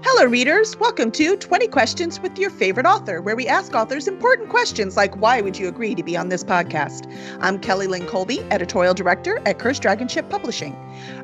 [0.00, 0.78] Hello, readers.
[0.78, 5.16] Welcome to 20 Questions with Your Favorite Author, where we ask authors important questions like
[5.16, 7.12] why would you agree to be on this podcast?
[7.40, 10.76] I'm Kelly Lynn Colby, editorial director at Cursed Dragon Ship Publishing.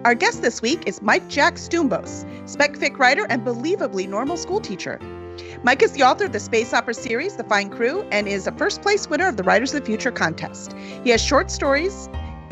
[0.04, 4.61] Our guest this week is Mike Jack Stumbos, spec fic writer and believably normal school
[4.61, 4.98] teacher.
[5.62, 8.52] Mike is the author of the space opera series, The Fine Crew, and is a
[8.52, 10.75] first place winner of the Writers of the Future contest.
[11.04, 12.08] He has short stories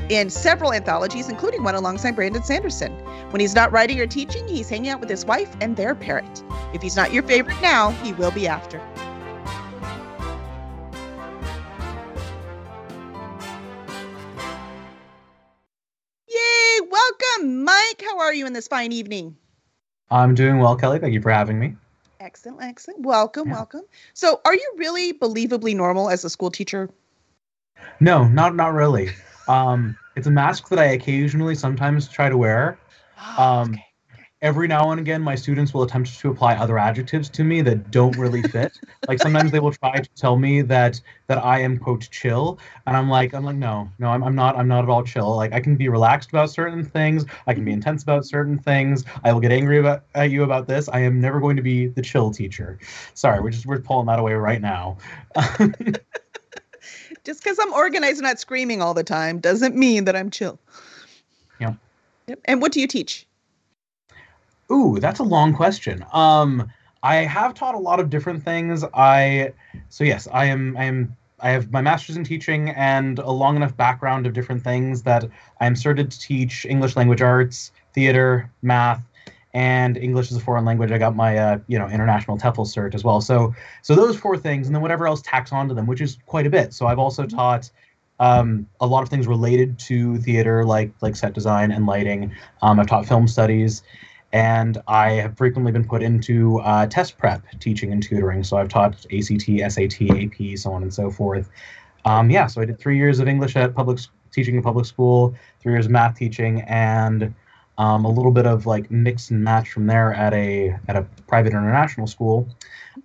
[0.08, 2.92] in several anthologies, including one alongside Brandon Sanderson.
[3.30, 6.42] When he's not writing or teaching, he's hanging out with his wife and their parrot.
[6.74, 8.78] If he's not your favorite now, he will be after.
[16.28, 16.80] Yay!
[16.90, 18.02] Welcome, Mike.
[18.02, 19.36] How are you in this fine evening?
[20.10, 20.98] I'm doing well, Kelly.
[20.98, 21.74] Thank you for having me.
[22.20, 23.00] Excellent, excellent.
[23.00, 23.54] Welcome, yeah.
[23.54, 23.82] welcome.
[24.14, 26.88] So, are you really believably normal as a school teacher?
[27.98, 29.10] No, not not really.
[29.48, 32.78] Um, it's a mask that I occasionally sometimes try to wear.
[33.38, 33.84] Um, okay.
[34.42, 37.92] Every now and again, my students will attempt to apply other adjectives to me that
[37.92, 38.76] don't really fit.
[39.08, 42.58] like sometimes they will try to tell me that that I am quote chill,
[42.88, 45.36] and I'm like, I'm like, no, no, I'm, I'm not, I'm not at all chill.
[45.36, 49.04] Like I can be relaxed about certain things, I can be intense about certain things.
[49.22, 50.88] I will get angry about at you about this.
[50.88, 52.80] I am never going to be the chill teacher.
[53.14, 54.98] Sorry, we're just we're pulling that away right now.
[57.24, 60.58] just because I'm organized and not screaming all the time doesn't mean that I'm chill.
[61.60, 61.74] Yeah.
[62.26, 62.40] Yep.
[62.46, 63.26] And what do you teach?
[64.70, 66.04] Ooh, that's a long question.
[66.12, 66.70] Um,
[67.02, 68.84] I have taught a lot of different things.
[68.94, 69.52] I
[69.88, 73.56] so yes, I am I am I have my master's in teaching and a long
[73.56, 75.28] enough background of different things that
[75.60, 79.02] I'm certified to teach English language arts, theater, math,
[79.54, 80.90] and English as a foreign language.
[80.90, 83.20] I got my uh, you know international TEFL cert as well.
[83.20, 86.46] So so those four things, and then whatever else tacks onto them, which is quite
[86.46, 86.72] a bit.
[86.72, 87.36] So I've also mm-hmm.
[87.36, 87.70] taught
[88.20, 92.32] um, a lot of things related to theater, like like set design and lighting.
[92.62, 93.82] Um, I've taught film studies,
[94.32, 98.44] and I have frequently been put into uh, test prep teaching and tutoring.
[98.44, 101.50] So I've taught ACT, SAT, AP, so on and so forth.
[102.04, 103.98] Um, yeah, so I did three years of English at public
[104.32, 107.34] teaching in public school, three years of math teaching, and
[107.78, 111.02] um, a little bit of like mix and match from there at a at a
[111.26, 112.48] private international school,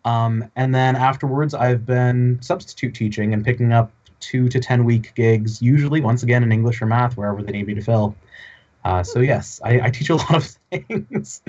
[0.05, 5.13] um, and then afterwards I've been substitute teaching and picking up two to ten week
[5.15, 8.15] gigs, usually once again in English or math wherever they need me to fill.
[8.83, 11.41] Uh, so yes, I, I, teach a lot of things.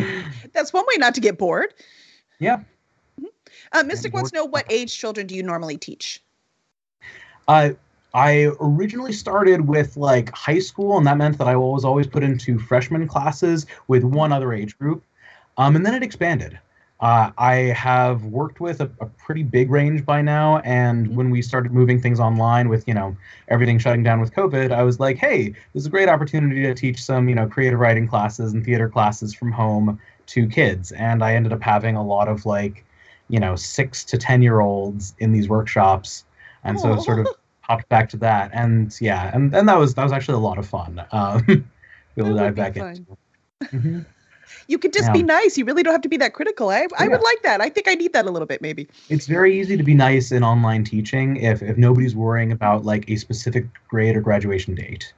[0.52, 1.72] That's one way not to get bored.
[2.40, 2.56] Yeah.
[2.56, 3.26] Mm-hmm.
[3.72, 6.20] Uh, Mystic wants to know what age children do you normally teach?
[7.46, 7.70] Uh,
[8.14, 12.22] I originally started with like high school, and that meant that I was always put
[12.22, 15.04] into freshman classes with one other age group.
[15.56, 16.58] Um, and then it expanded.
[17.00, 21.14] Uh, I have worked with a, a, pretty big range by now, and mm-hmm.
[21.14, 23.16] when we started moving things online with you know
[23.46, 26.74] everything shutting down with COVID, I was like, hey, this is a great opportunity to
[26.74, 31.22] teach some you know creative writing classes and theater classes from home to kids, and
[31.22, 32.84] I ended up having a lot of like
[33.28, 36.24] you know six to ten year olds in these workshops,
[36.64, 37.28] and so sort of
[37.68, 40.58] hopped back to that, and yeah, and and that was that was actually a lot
[40.58, 41.04] of fun.
[41.12, 41.64] Um,
[42.16, 43.06] we'll dive back into.
[43.64, 44.00] Mm-hmm.
[44.66, 45.12] You could just yeah.
[45.12, 45.56] be nice.
[45.56, 46.68] You really don't have to be that critical.
[46.68, 47.08] I, I yeah.
[47.08, 47.62] would like that.
[47.62, 48.86] I think I need that a little bit, maybe.
[49.08, 53.08] It's very easy to be nice in online teaching if if nobody's worrying about like
[53.08, 55.12] a specific grade or graduation date.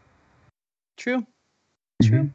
[0.96, 1.26] True.
[2.02, 2.18] True.
[2.18, 2.28] Mm-hmm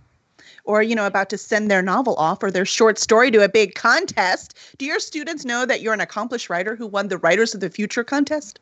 [0.65, 3.49] or you know about to send their novel off or their short story to a
[3.49, 7.53] big contest do your students know that you're an accomplished writer who won the writers
[7.53, 8.59] of the future contest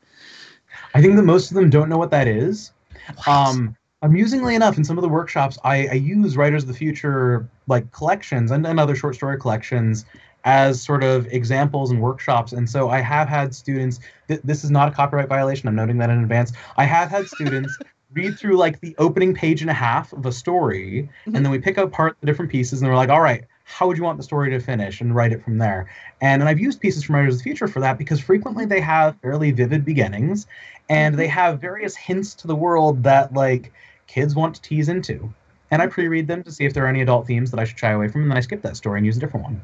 [0.93, 2.71] I think that most of them don't know what that is.
[3.27, 7.49] Um, amusingly enough, in some of the workshops, I, I, use Writers of the Future
[7.67, 10.05] like collections and, and other short story collections
[10.45, 12.51] as sort of examples and workshops.
[12.51, 13.99] And so I have had students.
[14.27, 15.67] Th- this is not a copyright violation.
[15.67, 16.53] I'm noting that in advance.
[16.77, 17.77] I have had students.
[18.13, 21.35] read through like the opening page and a half of a story, mm-hmm.
[21.35, 23.97] and then we pick apart the different pieces, and we're like, all right, how would
[23.97, 25.89] you want the story to finish and write it from there.
[26.21, 28.81] And, and i've used pieces from writers of the future for that because frequently they
[28.81, 30.47] have fairly vivid beginnings
[30.89, 31.33] and they mm-hmm.
[31.33, 33.73] have various hints to the world that like
[34.07, 35.33] kids want to tease into.
[35.71, 37.79] And i pre-read them to see if there are any adult themes that i should
[37.79, 39.61] shy away from and then i skip that story and use a different one.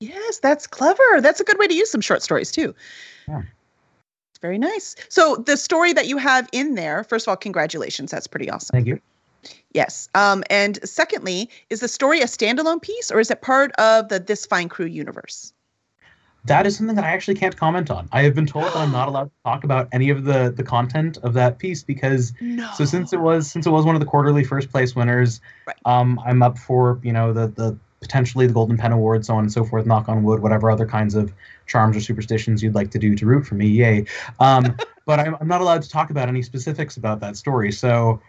[0.00, 1.20] Yes that's clever.
[1.20, 2.74] That's a good way to use some short stories too.
[3.28, 3.42] Yeah.
[4.32, 4.96] It's very nice.
[5.08, 8.10] So the story that you have in there first of all congratulations.
[8.10, 8.74] That's pretty awesome.
[8.74, 9.00] Thank you
[9.72, 10.08] Yes.
[10.14, 14.20] Um, and secondly, is the story a standalone piece or is it part of the
[14.20, 15.52] This Fine Crew universe?
[16.46, 18.06] That is something that I actually can't comment on.
[18.12, 20.62] I have been told that I'm not allowed to talk about any of the the
[20.62, 22.68] content of that piece because no.
[22.74, 25.76] so since it was since it was one of the quarterly first place winners, right.
[25.86, 29.44] um, I'm up for you know the the potentially the Golden Pen Award, so on
[29.44, 29.86] and so forth.
[29.86, 31.32] Knock on wood, whatever other kinds of
[31.66, 34.04] charms or superstitions you'd like to do to root for me, yay!
[34.38, 34.76] Um,
[35.06, 37.72] but I'm, I'm not allowed to talk about any specifics about that story.
[37.72, 38.20] So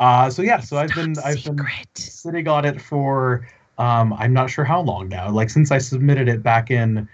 [0.00, 1.58] uh, so yeah, so I've been I've been
[1.94, 3.46] sitting on it for
[3.78, 5.30] Um, I'm not sure how long now.
[5.30, 7.08] Like since I submitted it back in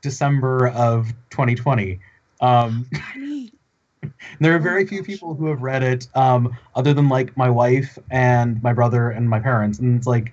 [0.00, 1.98] December of 2020.
[2.40, 2.86] Um,
[4.40, 7.98] there are very few people who have read it, um, other than like my wife
[8.10, 10.32] and my brother and my parents, and it's like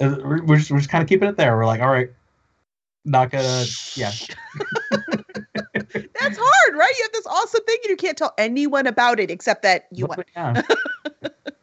[0.00, 1.56] uh, we're, we're just we're just kind of keeping it there.
[1.56, 2.10] We're like, all right,
[3.04, 3.64] not gonna,
[3.94, 4.12] yeah.
[6.20, 6.92] That's hard, right?
[6.98, 10.06] You have this awesome thing and you can't tell anyone about it except that you
[10.06, 10.26] want.
[10.34, 10.62] Yeah,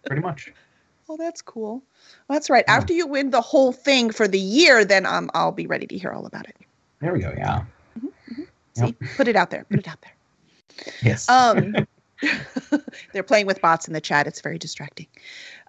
[0.06, 0.52] pretty much.
[1.08, 1.84] Oh, that's cool.
[2.28, 2.66] Well, that's right.
[2.68, 2.78] Yeah.
[2.78, 5.96] After you win the whole thing for the year, then um, I'll be ready to
[6.00, 6.56] hear all about it.
[7.00, 7.32] There we go.
[7.38, 7.64] Yeah.
[7.96, 8.42] Mm-hmm, mm-hmm.
[8.74, 8.96] See, yep.
[9.16, 9.66] put it out there.
[9.70, 10.94] Put it out there.
[11.04, 11.30] Yes.
[11.30, 11.76] Um,
[13.14, 14.28] they're playing with bots in the chat.
[14.28, 15.08] It's very distracting.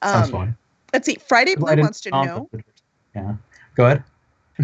[0.03, 0.57] Um, Sounds fun.
[0.93, 1.17] Let's see.
[1.17, 2.49] Friday Blue wants to know.
[3.15, 3.35] Yeah.
[3.75, 4.05] Go ahead.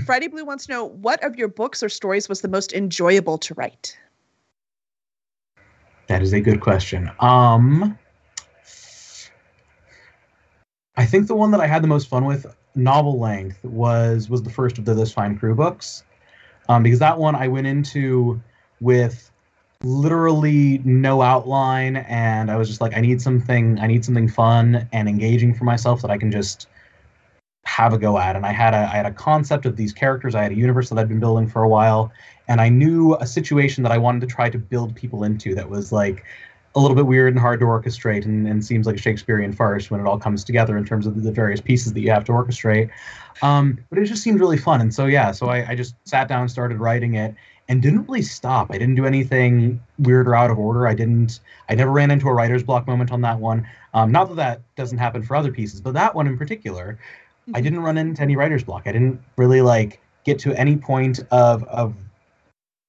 [0.06, 3.36] Friday Blue wants to know what of your books or stories was the most enjoyable
[3.38, 3.98] to write.
[6.06, 7.10] That is a good question.
[7.20, 7.98] Um,
[10.96, 14.42] I think the one that I had the most fun with, novel length, was was
[14.42, 16.04] the first of the This Fine Crew books,
[16.68, 18.40] um, because that one I went into
[18.80, 19.30] with
[19.82, 24.88] literally no outline, and I was just like, I need something, I need something fun
[24.92, 26.68] and engaging for myself that I can just
[27.64, 28.36] have a go at.
[28.36, 30.88] And I had a I had a concept of these characters, I had a universe
[30.90, 32.12] that I'd been building for a while,
[32.48, 35.70] and I knew a situation that I wanted to try to build people into that
[35.70, 36.24] was like
[36.74, 39.90] a little bit weird and hard to orchestrate and, and seems like a Shakespearean farce
[39.90, 42.32] when it all comes together in terms of the various pieces that you have to
[42.32, 42.90] orchestrate.
[43.42, 44.80] Um, but it just seemed really fun.
[44.80, 47.34] And so, yeah, so I, I just sat down, started writing it,
[47.68, 48.70] and didn't really stop.
[48.70, 50.86] I didn't do anything weird or out of order.
[50.86, 53.66] I didn't, I never ran into a writer's block moment on that one.
[53.94, 57.50] Um, not that that doesn't happen for other pieces, but that one in particular, I
[57.50, 57.62] mm-hmm.
[57.62, 58.82] didn't run into any writer's block.
[58.86, 61.94] I didn't really like get to any point of, of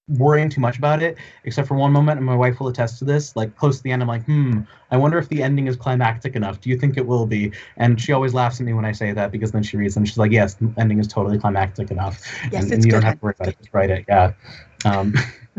[0.08, 3.06] worrying too much about it, except for one moment, and my wife will attest to
[3.06, 3.36] this.
[3.36, 4.62] Like close to the end, I'm like, hmm,
[4.92, 6.60] I wonder if the ending is climactic enough.
[6.62, 7.52] Do you think it will be?
[7.78, 10.08] And she always laughs at me when I say that because then she reads and
[10.08, 12.22] she's like, yes, the ending is totally climactic enough.
[12.52, 13.58] Yes, and, and you don't have to worry about it.
[13.60, 14.06] Just write it.
[14.08, 14.34] Yeah.
[14.86, 15.14] Um,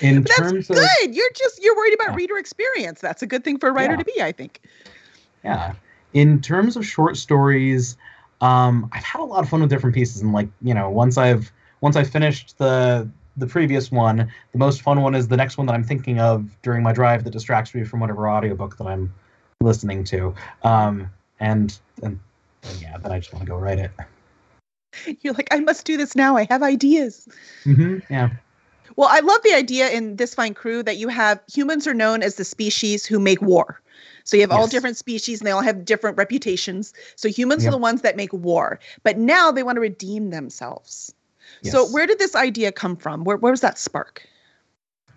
[0.00, 1.14] in terms That's of, good.
[1.14, 2.16] You're just you're worried about yeah.
[2.16, 3.00] reader experience.
[3.00, 3.98] That's a good thing for a writer yeah.
[3.98, 4.60] to be, I think.
[5.44, 5.74] Yeah.
[6.12, 7.96] In terms of short stories,
[8.40, 11.18] um, I've had a lot of fun with different pieces, and like you know, once
[11.18, 11.52] I've
[11.82, 13.06] once I finished the
[13.36, 16.50] the previous one, the most fun one is the next one that I'm thinking of
[16.62, 19.12] during my drive that distracts me from whatever audiobook that I'm
[19.62, 20.34] listening to.
[20.64, 22.20] Um, and, and,
[22.62, 23.90] and yeah, then I just want to go write it.
[25.22, 26.36] You're like, I must do this now.
[26.36, 27.26] I have ideas.
[27.64, 28.30] Mm-hmm, yeah.
[28.96, 32.22] Well, I love the idea in this fine crew that you have humans are known
[32.22, 33.80] as the species who make war.
[34.24, 34.58] So you have yes.
[34.58, 36.92] all different species and they all have different reputations.
[37.16, 37.70] So humans yep.
[37.70, 41.14] are the ones that make war, but now they want to redeem themselves.
[41.62, 41.72] Yes.
[41.72, 43.24] So where did this idea come from?
[43.24, 44.26] Where, where was that spark?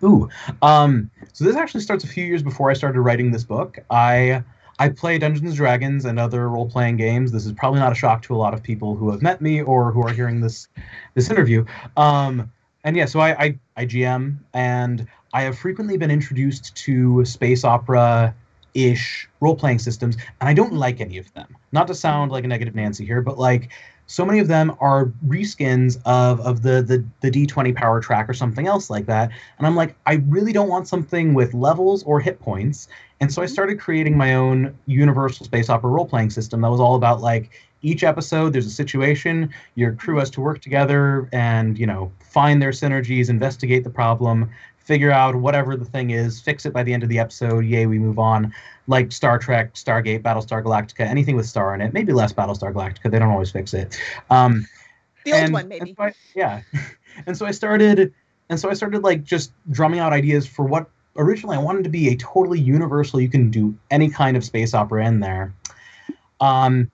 [0.04, 0.30] Ooh,
[0.62, 3.80] um, so this actually starts a few years before I started writing this book.
[3.90, 4.44] I
[4.78, 7.32] I play Dungeons and Dragons and other role playing games.
[7.32, 9.62] This is probably not a shock to a lot of people who have met me
[9.62, 10.68] or who are hearing this
[11.14, 11.66] this interview.
[11.96, 12.52] Um,
[12.84, 17.64] and yeah, so I, I I GM and I have frequently been introduced to space
[17.64, 18.36] opera
[18.76, 21.56] ish role playing systems, and I don't like any of them.
[21.72, 23.72] Not to sound like a negative Nancy here, but like
[24.08, 28.34] so many of them are reskins of of the the the D20 power track or
[28.34, 29.32] something else like that.
[29.58, 32.88] And I'm like, I really don't want something with levels or hit points.
[33.20, 33.54] And so I mm-hmm.
[33.54, 37.52] started creating my own universal space opera role playing system that was all about like
[37.82, 40.20] each episode there's a situation, your crew mm-hmm.
[40.20, 44.50] has to work together and, you know, find their synergies, investigate the problem,
[44.86, 47.66] figure out whatever the thing is, fix it by the end of the episode.
[47.66, 48.54] Yay, we move on.
[48.88, 51.92] Like Star Trek, Stargate, Battlestar Galactica, anything with star in it.
[51.92, 53.12] Maybe less Battlestar Galactica.
[53.12, 54.00] They don't always fix it.
[54.30, 54.68] Um,
[55.26, 55.96] the old and, one, maybe.
[55.98, 56.62] So I, yeah,
[57.26, 58.14] and so I started,
[58.50, 60.88] and so I started like just drumming out ideas for what
[61.18, 63.20] originally I wanted to be a totally universal.
[63.20, 65.52] You can do any kind of space opera in there.
[66.40, 66.92] Um,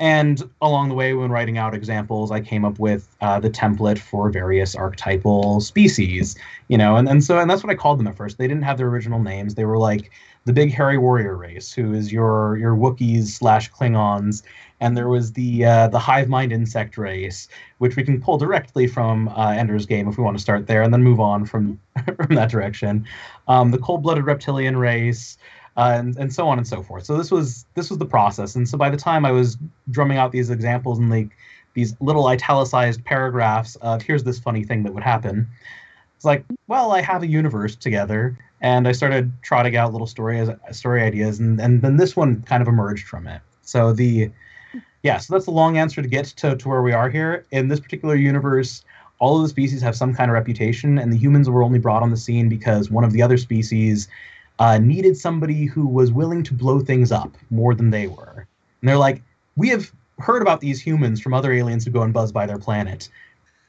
[0.00, 3.98] and along the way, when writing out examples, I came up with uh, the template
[3.98, 6.36] for various archetypal species,
[6.68, 8.38] you know, and, and so and that's what I called them at first.
[8.38, 9.56] They didn't have their original names.
[9.56, 10.12] They were like
[10.44, 14.44] the big hairy warrior race, who is your your Wookiees slash Klingons,
[14.80, 18.86] and there was the uh, the hive mind insect race, which we can pull directly
[18.86, 21.80] from uh, Ender's Game if we want to start there, and then move on from
[22.16, 23.04] from that direction.
[23.48, 25.38] Um, the cold blooded reptilian race
[25.78, 27.04] and, and so on and so forth.
[27.04, 28.56] So this was this was the process.
[28.56, 29.56] And so by the time I was
[29.90, 31.30] drumming out these examples and like
[31.74, 35.48] these little italicized paragraphs of here's this funny thing that would happen,
[36.16, 40.44] it's like, well, I have a universe together, and I started trotting out little story
[40.72, 43.40] story ideas, and and then this one kind of emerged from it.
[43.62, 44.30] So the
[45.04, 47.46] yeah, so that's the long answer to get to, to where we are here.
[47.52, 48.82] In this particular universe,
[49.20, 52.02] all of the species have some kind of reputation, and the humans were only brought
[52.02, 54.08] on the scene because one of the other species
[54.58, 58.46] uh, needed somebody who was willing to blow things up more than they were.
[58.80, 59.22] And they're like,
[59.56, 62.58] we have heard about these humans from other aliens who go and buzz by their
[62.58, 63.08] planet.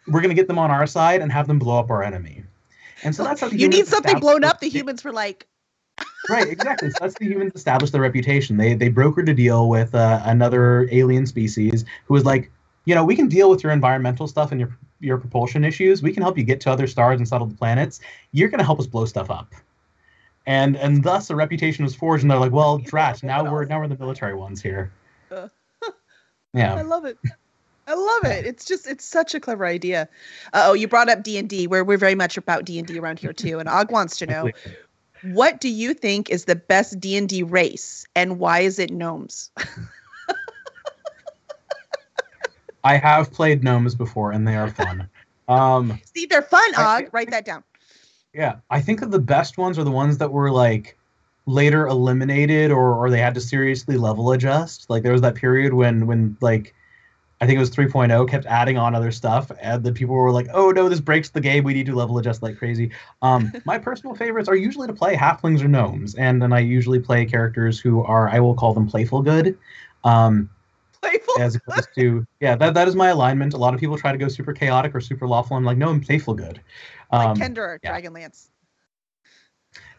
[0.08, 2.44] We're going to get them on our side and have them blow up our enemy.
[3.04, 4.60] And so that's how the you need something blown up.
[4.60, 5.48] The humans were like,
[6.30, 6.90] right, exactly.
[6.90, 8.58] So that's the humans established their reputation.
[8.58, 12.52] They they brokered a deal with uh, another alien species who was like,
[12.86, 16.02] you know, we can deal with your environmental stuff and your your propulsion issues.
[16.02, 18.02] We can help you get to other stars and settle the planets.
[18.32, 19.54] You're going to help us blow stuff up.
[20.50, 22.24] And and thus a reputation was forged.
[22.24, 23.22] And they're like, well, drat.
[23.22, 24.92] Now we're now we're the military ones here.
[26.52, 27.20] Yeah, I love it.
[27.86, 28.48] I love it.
[28.48, 30.10] It's just it's such a clever idea.
[30.52, 32.88] Uh, oh, you brought up D and D, where we're very much about D and
[32.88, 33.60] D around here too.
[33.60, 34.50] And Og wants to know,
[35.22, 38.90] what do you think is the best D and D race, and why is it
[38.90, 39.52] gnomes?
[42.84, 45.08] I have played gnomes before, and they are fun.
[45.48, 46.74] Um, See, they're fun.
[46.76, 47.64] Og, write that down.
[48.34, 50.98] Yeah, I think that the best ones are the ones that were like
[51.46, 54.90] later eliminated or or they had to seriously level adjust.
[54.90, 56.76] Like there was that period when when like
[57.42, 60.48] I think it was 3.0 kept adding on other stuff and the people were like,
[60.54, 61.64] "Oh no, this breaks the game.
[61.64, 65.16] We need to level adjust like crazy." Um my personal favorites are usually to play
[65.16, 68.88] halflings or gnomes and then I usually play characters who are I will call them
[68.88, 69.58] playful good.
[70.04, 70.50] Um
[71.02, 71.40] Playful.
[71.40, 73.54] as opposed to yeah, that that is my alignment.
[73.54, 75.56] A lot of people try to go super chaotic or super lawful.
[75.56, 76.62] I'm like, "No, I'm playful good."
[77.12, 78.00] Like Um, Kender or yeah.
[78.00, 78.50] Dragonlance.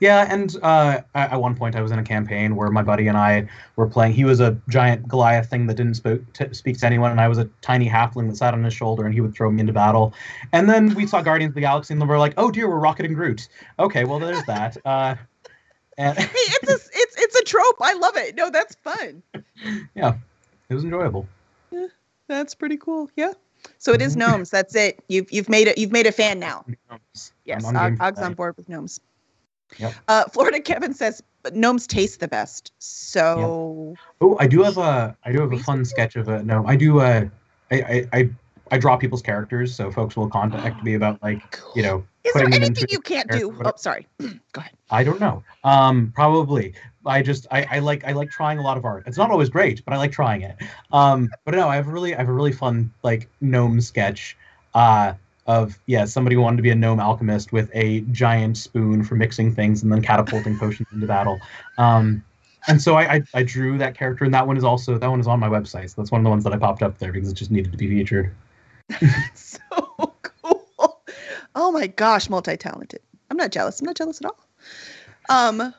[0.00, 3.16] Yeah, and uh, at one point I was in a campaign where my buddy and
[3.16, 4.14] I were playing.
[4.14, 7.28] He was a giant Goliath thing that didn't spoke to, speak to anyone, and I
[7.28, 9.72] was a tiny halfling that sat on his shoulder, and he would throw me into
[9.72, 10.12] battle.
[10.52, 13.06] And then we saw Guardians of the Galaxy, and we're like, "Oh dear, we're Rocket
[13.06, 13.46] and Groot."
[13.78, 14.76] Okay, well there's that.
[14.84, 15.14] Uh,
[15.98, 17.76] and Hey, it's a it's it's a trope.
[17.82, 18.34] I love it.
[18.34, 19.22] No, that's fun.
[19.94, 20.14] yeah,
[20.70, 21.28] it was enjoyable.
[21.70, 21.88] Yeah,
[22.26, 23.10] That's pretty cool.
[23.16, 23.34] Yeah.
[23.78, 24.18] So it is Mhm.
[24.20, 24.50] gnomes.
[24.50, 25.02] That's it.
[25.08, 25.78] You've you've made it.
[25.78, 26.64] You've made a fan now.
[27.44, 29.00] Yes, I'm on Og- Og's on board with gnomes.
[29.78, 29.94] Yep.
[30.08, 32.72] Uh, Florida Kevin says gnomes taste the best.
[32.78, 36.66] So Oh, I do have a I do have a fun sketch of a no.
[36.66, 37.26] I do uh,
[37.70, 38.30] I I I,
[38.72, 42.46] I draw people's characters, so folks will contact me about like you know is there
[42.46, 43.56] anything you can't do?
[43.64, 44.06] Oh, sorry.
[44.18, 44.72] Go ahead.
[44.90, 45.42] I don't know.
[45.64, 46.74] Um, probably.
[47.06, 49.04] I just I, I like I like trying a lot of art.
[49.06, 50.56] It's not always great, but I like trying it.
[50.92, 54.36] Um, but no, I have a really I have a really fun like gnome sketch.
[54.74, 55.14] Uh,
[55.46, 59.52] of yeah, somebody wanted to be a gnome alchemist with a giant spoon for mixing
[59.52, 61.40] things and then catapulting potions into battle.
[61.76, 62.24] Um,
[62.68, 65.18] and so I, I I drew that character, and that one is also that one
[65.18, 65.90] is on my website.
[65.90, 67.72] So that's one of the ones that I popped up there because it just needed
[67.72, 68.34] to be featured.
[69.34, 69.58] so
[70.22, 71.02] cool.
[71.54, 73.00] Oh my gosh, multi-talented.
[73.30, 73.80] I'm not jealous.
[73.80, 74.46] I'm not jealous at all.
[75.28, 75.74] Um,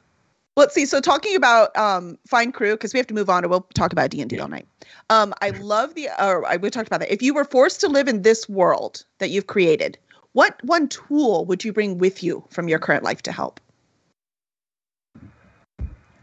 [0.56, 0.86] let's see.
[0.86, 3.92] So talking about um Fine Crew, because we have to move on, or we'll talk
[3.92, 4.68] about D and D all night.
[5.10, 6.10] Um, I love the.
[6.20, 7.12] Or I we talked about that.
[7.12, 9.98] If you were forced to live in this world that you've created,
[10.34, 13.60] what one tool would you bring with you from your current life to help?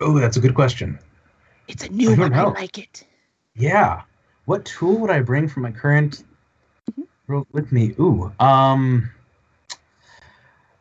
[0.00, 0.98] Oh, that's a good question.
[1.66, 2.34] It's a new I don't one.
[2.34, 3.04] I like it.
[3.56, 4.02] Yeah.
[4.44, 6.24] What tool would I bring from my current
[6.90, 7.06] Mhm.
[7.26, 7.94] world with me?
[8.00, 9.10] Ooh, um,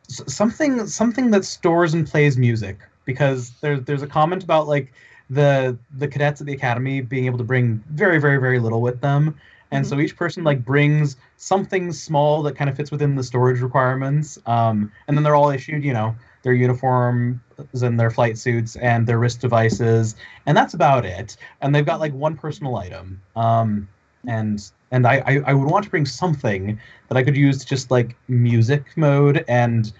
[0.08, 2.78] something something that stores and plays music
[3.08, 4.92] because there's there's a comment about like
[5.30, 9.00] the the cadets at the academy being able to bring very very very little with
[9.00, 9.34] them,
[9.70, 13.60] and so each person like brings something small that kind of fits within the storage
[13.60, 17.40] requirements, um, and then they're all issued you know their uniforms
[17.82, 21.38] and their flight suits and their wrist devices, and that's about it.
[21.62, 23.22] And they've got like one personal item.
[23.34, 23.88] Um
[24.26, 27.66] and and I, I i would want to bring something that i could use to
[27.66, 29.92] just like music mode and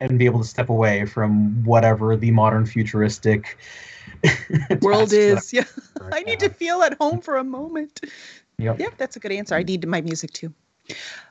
[0.00, 3.58] and be able to step away from whatever the modern futuristic
[4.82, 5.52] World is.
[5.52, 5.64] Yeah.
[6.00, 8.00] I'm I need to feel at home for a moment.
[8.58, 8.80] Yep.
[8.80, 9.54] Yep, that's a good answer.
[9.54, 10.52] I need my music too.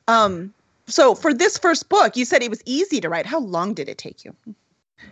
[0.07, 0.53] Um,
[0.85, 3.25] so for this first book, you said it was easy to write.
[3.25, 4.35] How long did it take you?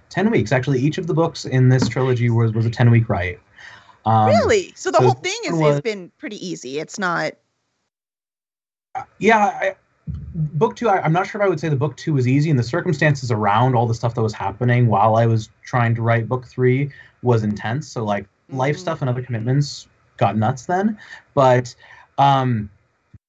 [0.10, 3.08] 10 weeks actually each of the books in this trilogy was was a 10 week
[3.08, 3.40] write
[4.06, 4.72] um, really?
[4.76, 6.80] So the so whole thing is one has been pretty easy.
[6.80, 7.34] It's not.
[9.20, 9.76] yeah I,
[10.08, 12.50] book two I, i'm not sure if i would say the book two was easy
[12.50, 16.02] and the circumstances around all the stuff that was happening while i was trying to
[16.02, 16.92] write book three
[17.26, 17.90] was intense.
[17.90, 18.80] So like life Mhm.
[18.80, 20.98] stuff and other commitments got nuts then.
[21.34, 21.76] But
[22.18, 22.70] um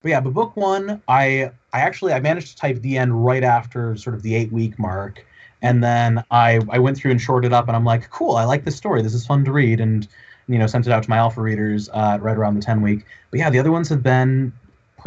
[0.03, 3.43] but yeah but book one i i actually i managed to type the end right
[3.43, 5.25] after sort of the eight week mark.
[5.63, 8.65] And then i i went through and shorted up and i'm like cool i like
[8.65, 9.03] this story.
[9.03, 9.81] This is fun to read.
[9.81, 10.07] And
[10.49, 13.05] you know sent it out to my alpha readers uh, right around the 10 week.
[13.31, 14.53] But yeah the other ones have been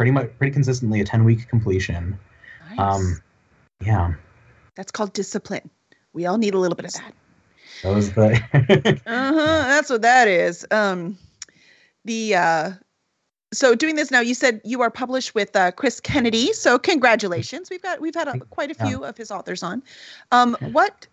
[0.00, 2.18] pretty much pretty consistently a 10 week completion
[2.70, 2.78] Nice.
[2.80, 3.20] um
[3.84, 4.14] yeah
[4.74, 5.68] that's called discipline.
[6.14, 7.12] We all need a little bit of that.
[7.82, 8.30] that was the
[9.06, 9.36] Uh-huh.
[9.36, 10.66] That's what that is.
[10.70, 11.18] Um,
[12.06, 12.70] the uh,
[13.52, 16.54] so doing this now, you said you are published with uh, Chris Kennedy.
[16.54, 17.68] So congratulations.
[17.68, 18.86] We've got we've had a, quite a Yeah.
[18.86, 19.82] few of his authors on.
[20.32, 21.06] Um, what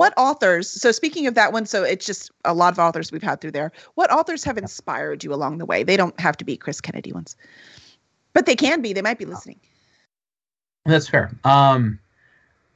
[0.00, 0.66] What authors?
[0.66, 3.50] So speaking of that one, so it's just a lot of authors we've had through
[3.50, 3.70] there.
[3.96, 5.82] What authors have inspired you along the way?
[5.82, 7.36] They don't have to be Chris Kennedy ones,
[8.32, 8.94] but they can be.
[8.94, 9.60] They might be listening.
[10.86, 11.30] That's fair.
[11.44, 11.98] Um,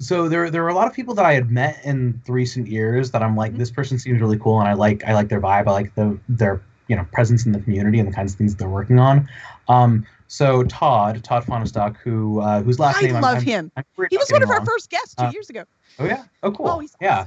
[0.01, 2.69] so there there were a lot of people that I had met in the recent
[2.69, 3.59] years that I'm like, mm-hmm.
[3.59, 5.67] this person seems really cool, and I like I like their vibe.
[5.67, 8.55] I like the their you know presence in the community and the kinds of things
[8.55, 9.29] they're working on.
[9.69, 13.73] Um, so Todd Todd Fahnestock, who uh, whose last I name love I'm, him.
[13.77, 15.65] I'm, I'm he was one of our first guests two uh, years ago.
[15.99, 16.25] Oh yeah.
[16.43, 16.69] Oh cool.
[16.69, 17.27] Oh, yeah.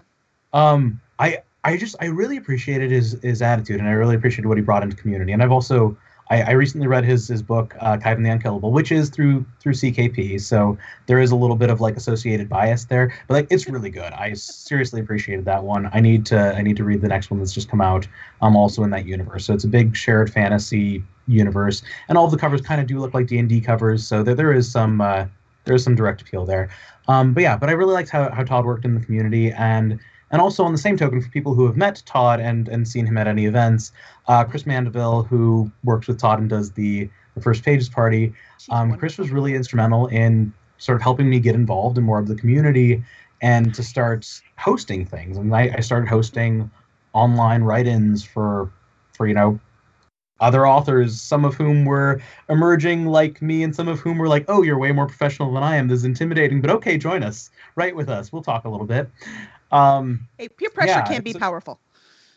[0.53, 4.57] Um, I I just I really appreciated his his attitude, and I really appreciated what
[4.57, 5.31] he brought into community.
[5.31, 5.97] And I've also
[6.29, 9.73] I, I recently read his his book uh, Khyven the Unkillable, which is through through
[9.73, 13.67] CKP, so there is a little bit of like associated bias there, but like it's
[13.67, 14.13] really good.
[14.13, 15.89] I seriously appreciated that one.
[15.93, 18.07] I need to I need to read the next one that's just come out.
[18.41, 22.25] I'm um, also in that universe, so it's a big shared fantasy universe, and all
[22.25, 24.53] of the covers kind of do look like D and D covers, so there there
[24.53, 25.25] is some uh,
[25.65, 26.69] there is some direct appeal there.
[27.07, 29.99] Um, but yeah, but I really liked how how Todd worked in the community and
[30.31, 33.05] and also, on the same token, for people who have met Todd and, and seen
[33.05, 33.93] him at any events,
[34.27, 38.33] uh, Chris Mandeville, who works with Todd and does the, the First Pages Party,
[38.69, 42.27] um, Chris was really instrumental in sort of helping me get involved in more of
[42.27, 43.01] the community
[43.41, 45.37] and to start hosting things.
[45.37, 46.69] And I, I started hosting
[47.13, 48.69] online write-ins for,
[49.13, 49.59] for you know,
[50.39, 54.45] other authors, some of whom were emerging like me, and some of whom were like,
[54.47, 55.87] "Oh, you're way more professional than I am.
[55.87, 58.31] This is intimidating, but okay, join us, write with us.
[58.31, 59.09] We'll talk a little bit."
[59.71, 61.79] Um, hey, peer pressure yeah, can be so, powerful.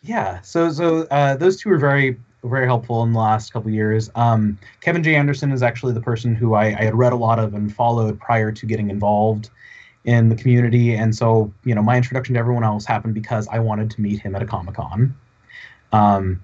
[0.02, 0.40] Yeah.
[0.40, 4.10] So so uh, those two are very very helpful in the last couple years.
[4.14, 5.14] Um, Kevin J.
[5.14, 8.18] Anderson is actually the person who I, I had read a lot of and followed
[8.18, 9.50] prior to getting involved
[10.04, 13.58] in the community, and so you know my introduction to everyone else happened because I
[13.58, 15.14] wanted to meet him at a Comic Con.
[15.92, 16.40] Um,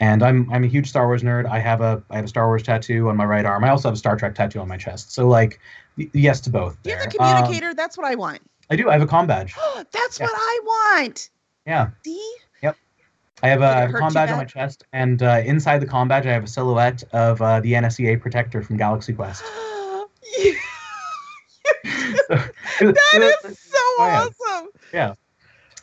[0.00, 1.46] and I'm I'm a huge Star Wars nerd.
[1.46, 3.64] I have a I have a Star Wars tattoo on my right arm.
[3.64, 5.12] I also have a Star Trek tattoo on my chest.
[5.12, 5.60] So like,
[5.96, 6.76] yes to both.
[6.84, 7.70] You're the communicator.
[7.70, 8.40] Um, That's what I want.
[8.70, 8.88] I do.
[8.88, 9.54] I have a com badge.
[9.92, 10.26] That's yeah.
[10.26, 11.30] what I want.
[11.66, 11.90] Yeah.
[12.04, 12.36] See?
[12.62, 12.76] Yep.
[13.42, 16.26] I have a, a com badge on my chest, and uh, inside the com badge,
[16.26, 19.42] I have a silhouette of uh, the NSEA protector from Galaxy Quest.
[22.30, 24.68] that is so oh, awesome.
[24.92, 25.14] Yeah.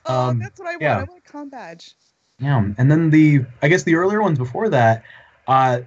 [0.06, 0.82] Oh, um, that's what I want.
[0.82, 0.98] Yeah.
[0.98, 1.96] I want a com badge.
[2.40, 5.04] Yeah, and then the I guess the earlier ones before that,
[5.48, 5.82] uh,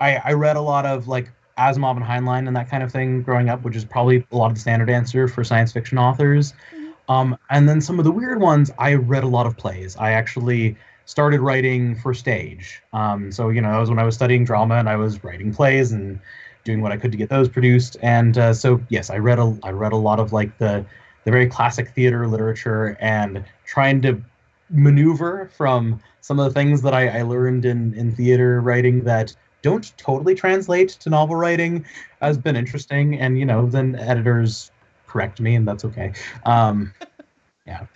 [0.00, 3.22] I I read a lot of like Asimov and Heinlein and that kind of thing
[3.22, 6.52] growing up, which is probably a lot of the standard answer for science fiction authors.
[6.74, 7.12] Mm-hmm.
[7.12, 9.96] Um, and then some of the weird ones, I read a lot of plays.
[9.96, 12.82] I actually started writing for stage.
[12.92, 15.52] Um, so you know, that was when I was studying drama and I was writing
[15.52, 16.20] plays and
[16.64, 17.96] doing what I could to get those produced.
[18.02, 20.84] And uh, so yes, I read a I read a lot of like the
[21.24, 24.22] the very classic theater literature and trying to
[24.70, 29.34] maneuver from some of the things that I, I learned in in theater writing that
[29.62, 31.84] don't totally translate to novel writing
[32.20, 33.18] has been interesting.
[33.18, 34.70] And, you know, then editors
[35.06, 36.12] correct me, and that's okay.
[36.44, 36.92] Um,
[37.66, 37.86] yeah.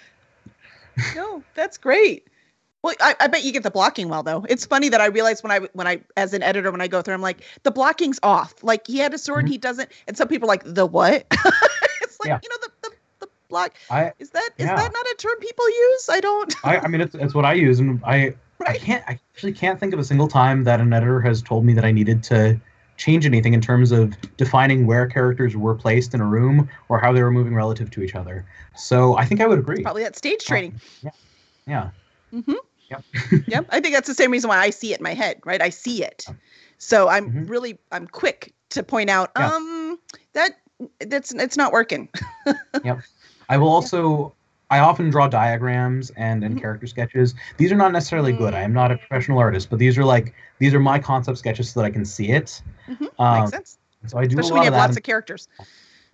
[1.14, 2.26] no, that's great.
[2.82, 4.44] Well, I, I, bet you get the blocking well though.
[4.48, 7.00] It's funny that I realized when I when I as an editor when I go
[7.00, 8.54] through, I'm like the blocking's off.
[8.62, 9.52] Like he had a sword, mm-hmm.
[9.52, 11.24] he doesn't, and some people are like the what?
[12.02, 12.40] it's like yeah.
[12.42, 13.74] you know the, the the block.
[13.88, 14.74] I, is that is yeah.
[14.74, 16.08] that not a term people use?
[16.10, 16.54] I don't.
[16.64, 18.34] I, I mean, it's it's what I use, and I
[18.66, 19.04] I can't.
[19.08, 21.84] I actually can't think of a single time that an editor has told me that
[21.84, 22.60] I needed to
[22.96, 27.12] change anything in terms of defining where characters were placed in a room or how
[27.12, 28.46] they were moving relative to each other.
[28.76, 29.76] So I think I would agree.
[29.76, 30.72] It's probably that stage training.
[30.72, 31.10] Um,
[31.66, 31.90] yeah.
[32.32, 32.38] Yeah.
[32.38, 32.54] Mm-hmm.
[32.90, 33.04] Yep.
[33.46, 33.66] yep.
[33.70, 35.60] I think that's the same reason why I see it in my head, right?
[35.62, 36.26] I see it.
[36.78, 37.46] So I'm mm-hmm.
[37.46, 39.54] really I'm quick to point out, yeah.
[39.54, 39.98] um,
[40.34, 40.52] that
[41.00, 42.08] that's it's not working.
[42.84, 43.00] yep.
[43.48, 44.34] I will also
[44.72, 46.62] I often draw diagrams and, and mm-hmm.
[46.62, 47.34] character sketches.
[47.58, 48.54] These are not necessarily good.
[48.54, 51.68] I am not a professional artist, but these are like these are my concept sketches
[51.70, 52.62] so that I can see it.
[52.88, 53.04] Mm-hmm.
[53.20, 53.78] Um, Makes sense.
[54.06, 55.46] So I do especially when you have lots of characters.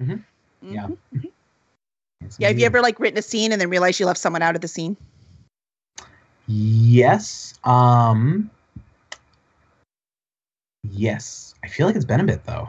[0.02, 0.12] Mm-hmm.
[0.12, 0.74] mm-hmm.
[0.74, 0.88] Yeah.
[1.14, 1.28] Mm-hmm.
[2.38, 2.48] Yeah.
[2.48, 4.60] Have you ever like written a scene and then realized you left someone out of
[4.60, 4.96] the scene?
[6.48, 7.54] Yes.
[7.62, 8.50] Um.
[10.82, 11.54] Yes.
[11.62, 12.68] I feel like it's been a bit though.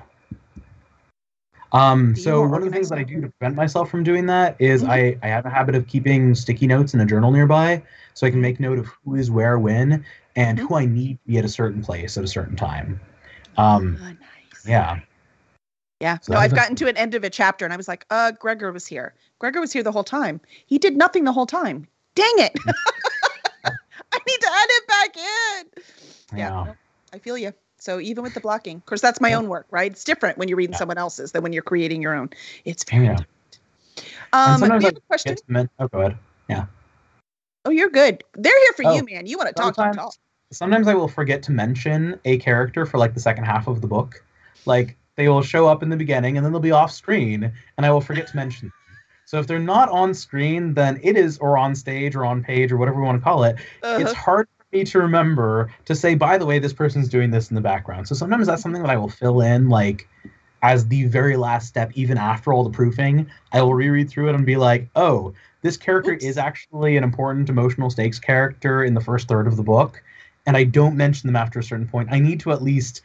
[1.71, 4.55] Um, so one of the things that I do to prevent myself from doing that
[4.59, 4.91] is mm-hmm.
[4.91, 7.83] I, I have a habit of keeping sticky notes in a journal nearby
[8.15, 10.03] so I can make note of who is where when
[10.35, 10.67] and mm-hmm.
[10.67, 12.99] who I need to be at a certain place at a certain time.
[13.57, 14.17] Um, oh, nice.
[14.65, 14.99] Yeah.
[15.99, 16.17] Yeah.
[16.21, 18.31] So no, I've gotten to an end of a chapter and I was like, uh,
[18.31, 19.13] Gregor was here.
[19.37, 20.41] Gregor was here the whole time.
[20.65, 21.87] He did nothing the whole time.
[22.15, 22.53] Dang it.
[24.11, 25.83] I need to add it back in.
[26.37, 26.65] Yeah.
[26.65, 26.73] yeah.
[27.13, 27.53] I feel you.
[27.79, 29.91] So even with the blocking, of course, that's my own work, right?
[29.91, 30.79] It's different when you're reading yeah.
[30.79, 32.29] someone else's than when you're creating your own.
[32.65, 33.11] It's very yeah.
[33.11, 33.29] different.
[34.33, 35.37] Um, have a question?
[35.79, 36.17] oh, go ahead.
[36.49, 36.65] Yeah.
[37.65, 38.23] Oh, you're good.
[38.33, 39.25] They're here for oh, you, man.
[39.25, 40.13] You want to talk, talk, talk.
[40.51, 43.87] Sometimes I will forget to mention a character for like the second half of the
[43.87, 44.23] book.
[44.65, 47.85] Like they will show up in the beginning and then they'll be off screen, and
[47.85, 48.67] I will forget to mention.
[48.67, 48.73] Them.
[49.25, 52.71] So if they're not on screen, then it is, or on stage, or on page,
[52.71, 53.57] or whatever we want to call it.
[53.83, 53.99] Uh-huh.
[54.01, 57.55] It's hard me to remember to say, by the way, this person's doing this in
[57.55, 58.07] the background.
[58.07, 60.07] So sometimes that's something that I will fill in, like
[60.61, 63.29] as the very last step, even after all the proofing.
[63.51, 66.23] I will reread through it and be like, oh, this character Oops.
[66.23, 70.01] is actually an important emotional stakes character in the first third of the book,
[70.45, 72.09] and I don't mention them after a certain point.
[72.11, 73.01] I need to at least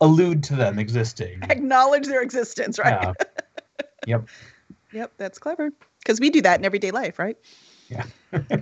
[0.00, 1.40] allude to them existing.
[1.42, 3.14] Acknowledge their existence, right?
[3.16, 3.82] Yeah.
[4.06, 4.28] yep.
[4.92, 5.72] Yep, that's clever.
[5.98, 7.36] Because we do that in everyday life, right?
[7.88, 8.04] Yeah.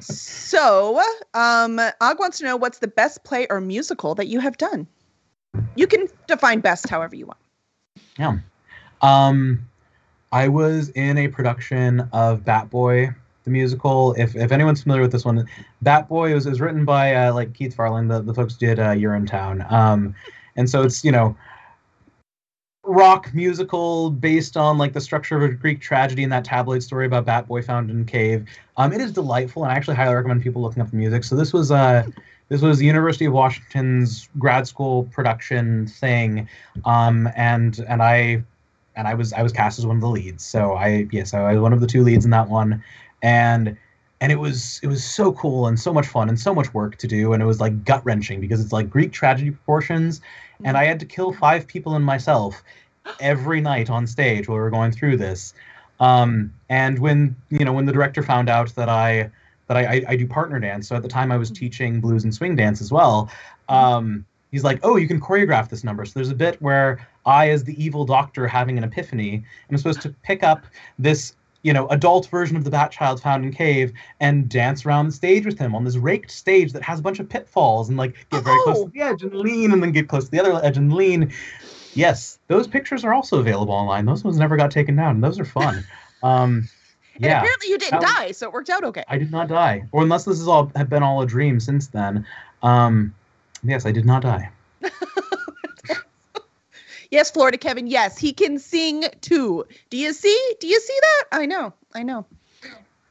[0.00, 1.00] so,
[1.34, 4.86] um, Og wants to know what's the best play or musical that you have done.
[5.76, 7.38] You can define best however you want.
[8.18, 8.38] Yeah.
[9.02, 9.66] Um,
[10.32, 13.10] I was in a production of Bat Boy,
[13.44, 14.14] the musical.
[14.14, 15.46] If if anyone's familiar with this one,
[15.82, 18.90] Bat Boy was, was written by uh, like Keith Farland, the, the folks did uh,
[18.90, 19.70] Urinetown.
[19.70, 20.14] Um,
[20.56, 21.36] and so it's you know
[22.84, 27.06] rock musical based on like the structure of a Greek tragedy and that tabloid story
[27.06, 28.46] about Bat Boy found in cave.
[28.76, 31.24] Um, it is delightful, and I actually highly recommend people looking up the music.
[31.24, 32.04] So this was uh,
[32.48, 36.48] this was the University of Washington's grad school production thing,
[36.84, 38.42] um, and and I
[38.96, 40.44] and I was I was cast as one of the leads.
[40.44, 42.82] So I yes, I was one of the two leads in that one,
[43.22, 43.76] and
[44.22, 46.96] and it was it was so cool and so much fun and so much work
[46.98, 50.20] to do, and it was like gut wrenching because it's like Greek tragedy proportions,
[50.64, 52.62] and I had to kill five people and myself
[53.18, 55.54] every night on stage while we were going through this.
[55.98, 59.28] Um, and when you know when the director found out that I
[59.66, 62.22] that I, I, I do partner dance, so at the time I was teaching blues
[62.22, 63.28] and swing dance as well.
[63.68, 67.50] Um, he's like, "Oh, you can choreograph this number." So there's a bit where I,
[67.50, 70.64] as the evil doctor, having an epiphany, am supposed to pick up
[70.96, 75.06] this you know adult version of the Bat Child found in cave and dance around
[75.06, 77.96] the stage with him on this raked stage that has a bunch of pitfalls and
[77.98, 78.84] like get very close Oh.
[78.86, 81.32] to the edge and lean and then get close to the other edge and lean.
[81.94, 84.06] Yes, those pictures are also available online.
[84.06, 85.16] Those ones never got taken down.
[85.16, 85.84] and Those are fun.
[86.24, 86.68] Um,
[87.16, 87.38] And yeah.
[87.40, 89.02] apparently you didn't was- die, so it worked out okay.
[89.08, 91.88] I did not die, or unless this has all have been all a dream since
[91.88, 92.24] then.
[92.62, 93.12] Um,
[93.64, 94.48] yes, I did not die.
[97.12, 97.86] Yes, Florida Kevin.
[97.86, 99.66] Yes, he can sing too.
[99.90, 100.54] Do you see?
[100.60, 101.24] Do you see that?
[101.32, 101.74] I know.
[101.94, 102.24] I know.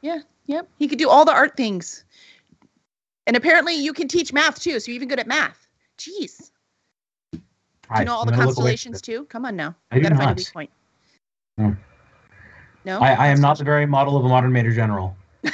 [0.00, 0.18] Yeah.
[0.46, 0.68] Yep.
[0.80, 2.04] He could do all the art things.
[3.28, 4.80] And apparently you can teach math too.
[4.80, 5.68] So you're even good at math.
[5.98, 6.50] Jeez.
[7.32, 7.40] Do
[7.96, 9.24] you know all the gonna look away from constellations too?
[9.26, 9.76] Come on now.
[9.92, 10.36] I You do gotta find a not.
[10.36, 10.70] weak point.
[11.56, 11.76] No.
[12.84, 12.98] No.
[12.98, 15.16] I, I am not the very model of a modern major general.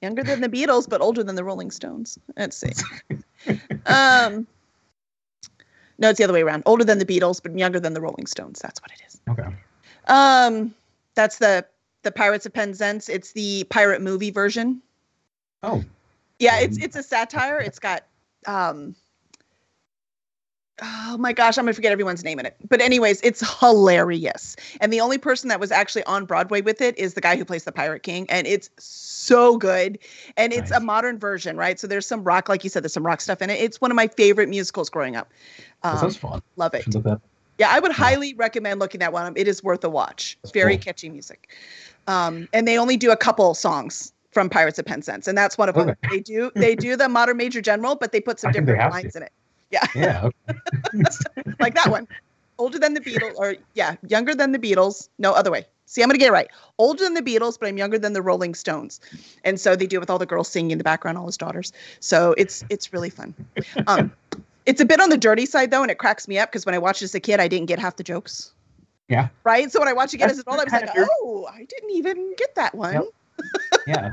[0.00, 2.18] Younger than the Beatles, but older than the Rolling Stones.
[2.38, 2.72] Let's see.
[3.84, 4.46] um.
[6.00, 6.62] No, it's the other way around.
[6.66, 8.58] Older than the Beatles, but younger than the Rolling Stones.
[8.58, 9.20] That's what it is.
[9.28, 9.54] Okay.
[10.08, 10.74] Um,
[11.14, 11.64] that's the
[12.02, 13.08] the Pirates of Penzance.
[13.10, 14.80] It's the pirate movie version.
[15.62, 15.84] Oh,
[16.38, 17.58] Yeah, it's Um, it's a satire.
[17.60, 18.04] It's got
[18.46, 18.96] um
[20.82, 22.56] Oh my gosh, I'm gonna forget everyone's name in it.
[22.68, 24.56] But anyways, it's hilarious.
[24.80, 27.44] And the only person that was actually on Broadway with it is the guy who
[27.44, 29.98] plays the Pirate King, and it's so good.
[30.36, 31.78] And it's a modern version, right?
[31.78, 33.60] So there's some rock, like you said, there's some rock stuff in it.
[33.60, 35.30] It's one of my favorite musicals growing up.
[35.82, 36.42] that Um, sounds fun.
[36.56, 36.84] love it.
[36.86, 37.20] That-
[37.58, 39.34] Yeah, I would highly recommend looking at one.
[39.36, 40.38] It is worth a watch.
[40.42, 40.84] That's Very cool.
[40.84, 41.54] catchy music.
[42.06, 45.68] Um, and they only do a couple songs from Pirates of Penzance, and that's one
[45.68, 45.90] of them.
[45.90, 46.08] Okay.
[46.10, 48.92] They do they do the Modern Major General, but they put some I different have
[48.92, 48.96] to.
[48.96, 49.32] lines in it.
[49.70, 50.28] Yeah, Yeah.
[50.48, 50.58] Okay.
[51.60, 52.08] like that one.
[52.58, 55.08] Older than the Beatles, or yeah, younger than the Beatles.
[55.18, 55.66] No, other way.
[55.86, 56.48] See, I'm gonna get it right.
[56.78, 59.00] Older than the Beatles, but I'm younger than the Rolling Stones.
[59.44, 61.36] And so they do it with all the girls singing in the background, all his
[61.36, 61.72] daughters.
[62.00, 63.34] So it's it's really fun.
[63.86, 64.12] Um,
[64.66, 66.74] it's a bit on the dirty side though, and it cracks me up because when
[66.74, 68.52] I watched it as a kid, I didn't get half the jokes.
[69.08, 69.28] Yeah.
[69.42, 69.72] Right.
[69.72, 71.90] So when I watch it again as an adult, I was like, oh, I didn't
[71.90, 72.94] even get that one.
[72.94, 73.04] Yep.
[73.88, 74.12] yeah.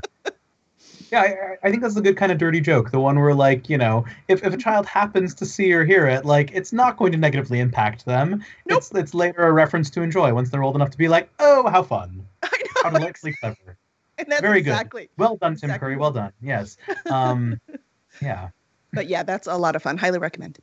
[1.11, 2.91] Yeah, I, I think that's a good kind of dirty joke.
[2.91, 6.05] The one where, like, you know, if, if a child happens to see or hear
[6.07, 8.43] it, like, it's not going to negatively impact them.
[8.65, 8.79] Nope.
[8.79, 11.67] It's it's later a reference to enjoy once they're old enough to be like, oh,
[11.69, 12.81] how fun, I know.
[12.83, 13.77] how delightfully clever.
[14.17, 15.09] And that's Very good.
[15.17, 15.79] Well done, Tim Exactly.
[15.79, 15.97] Curry.
[15.97, 16.33] Well done.
[16.41, 16.77] Yes.
[17.09, 17.59] Um,
[18.21, 18.49] yeah.
[18.93, 19.97] But yeah, that's a lot of fun.
[19.97, 20.57] Highly recommend.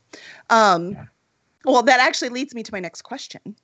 [0.51, 1.05] Um, Yeah.
[1.65, 3.57] Well, that actually leads me to my next question.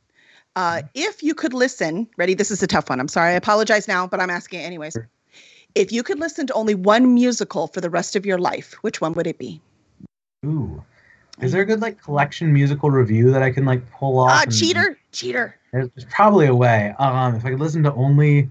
[0.56, 2.34] Uh, if you could listen, ready?
[2.34, 2.98] This is a tough one.
[2.98, 3.30] I'm sorry.
[3.32, 4.94] I apologize now, but I'm asking it anyways.
[4.94, 5.08] Sure.
[5.74, 9.00] If you could listen to only one musical for the rest of your life, which
[9.00, 9.60] one would it be?
[10.44, 10.82] Ooh.
[11.40, 14.30] Is there a good like collection musical review that I can like pull off?
[14.30, 15.56] Ah, cheater, cheater.
[15.72, 16.94] There's, there's probably a way.
[16.98, 18.50] Um, if I could listen to only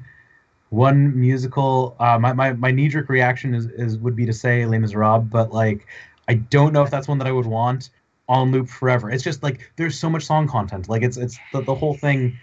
[0.70, 4.66] one musical, uh, my, my, my knee jerk reaction is, is would be to say
[4.66, 5.86] Les Miserables, but like
[6.28, 7.90] I don't know if that's one that I would want
[8.28, 9.10] on loop forever.
[9.10, 10.90] It's just like there's so much song content.
[10.90, 12.38] Like it's it's the, the whole thing.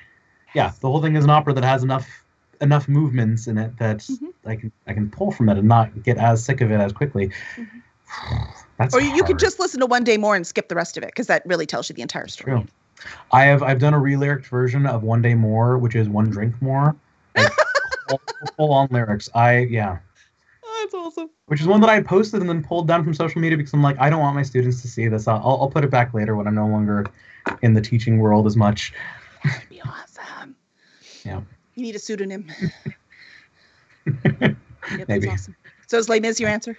[0.54, 2.08] Yeah, the whole thing is an opera that has enough
[2.60, 4.32] enough movements in it that Mhm.
[4.44, 6.92] I can I can pull from it and not get as sick of it as
[6.92, 7.30] quickly.
[8.78, 10.96] That's Or you, you could just listen to one day more and skip the rest
[10.96, 12.52] of it because that really tells you the entire story.
[12.52, 12.66] True.
[13.32, 16.60] I have I've done a re-lyric version of One Day More, which is One Drink
[16.62, 16.96] More.
[18.08, 18.20] Full,
[18.56, 19.28] full on lyrics.
[19.34, 19.98] I yeah.
[20.64, 21.28] Oh, that's awesome.
[21.46, 23.82] Which is one that I posted and then pulled down from social media because I'm
[23.82, 25.26] like, I don't want my students to see this.
[25.26, 27.04] I'll, I'll put it back later when I'm no longer
[27.62, 28.92] in the teaching world as much.
[29.44, 30.54] That'd be awesome.
[31.24, 31.40] Yeah.
[31.76, 32.46] You need a pseudonym.
[34.08, 34.56] Yep,
[34.98, 35.28] that's Maybe.
[35.28, 35.56] awesome.
[35.88, 36.78] So is Les Mis your answer?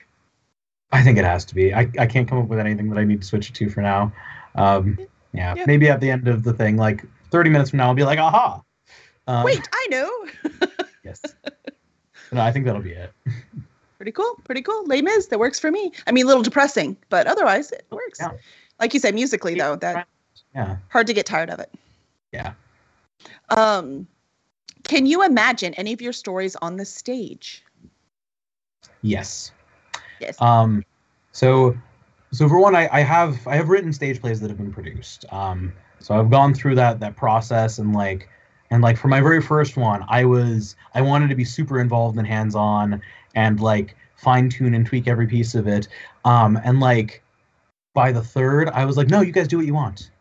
[0.94, 1.74] I think it has to be.
[1.74, 3.82] I, I can't come up with anything that I need to switch it to for
[3.82, 4.14] now.
[4.56, 4.98] Um,
[5.34, 5.66] yeah, Yeah.
[5.68, 8.18] maybe at the end of the thing, like 30 minutes from now, I'll be like,
[8.18, 8.62] aha.
[9.28, 10.28] Um, Wait, I know.
[11.04, 11.22] Yes.
[12.32, 13.12] No, I think that'll be it.
[13.98, 14.36] Pretty cool.
[14.46, 14.86] Pretty cool.
[14.88, 15.92] Les Mis, that works for me.
[16.06, 18.20] I mean, a little depressing, but otherwise it works.
[18.22, 18.32] Yeah.
[18.80, 20.08] Like you said, musically though, that
[20.56, 20.78] Yeah.
[20.90, 21.74] hard to get tired of it.
[22.34, 22.54] Yeah.
[23.50, 24.08] Um,
[24.88, 27.64] can you imagine any of your stories on the stage?
[29.02, 29.52] Yes.
[30.20, 30.42] Yes.
[30.42, 30.84] Um,
[31.32, 31.78] so,
[32.32, 35.26] so for one, I, I have I have written stage plays that have been produced.
[35.32, 38.30] Um, so I've gone through that that process and like
[38.72, 42.18] and like for my very first one, I was I wanted to be super involved
[42.18, 43.02] and hands on
[43.36, 45.88] and like fine tune and tweak every piece of it.
[46.26, 47.24] Um, and like
[47.94, 50.12] by the third, I was like, no, you guys do what you want.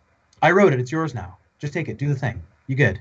[0.42, 0.80] I wrote it.
[0.80, 1.38] It's yours now.
[1.58, 1.98] Just take it.
[1.98, 2.42] Do the thing.
[2.66, 3.00] You good.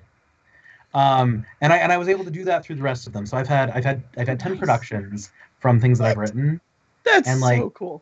[0.96, 3.26] Um, and I and I was able to do that through the rest of them.
[3.26, 4.60] So I've had I've had I've had ten Nice.
[4.60, 6.62] productions from things that I've written.
[7.04, 8.02] That's and, like, so cool.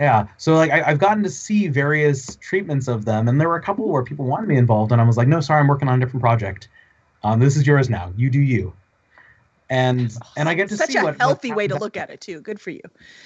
[0.00, 0.26] Yeah.
[0.36, 3.62] So like I, I've gotten to see various treatments of them, and there were a
[3.62, 6.02] couple where people wanted me involved, and I was like, no, sorry, I'm working on
[6.02, 6.68] a different project.
[7.22, 8.12] Um, this is yours now.
[8.16, 8.72] You do you.
[9.70, 12.10] And and I get to Such see a what what healthy way to look at
[12.10, 12.40] it too.
[12.40, 12.82] Good for you.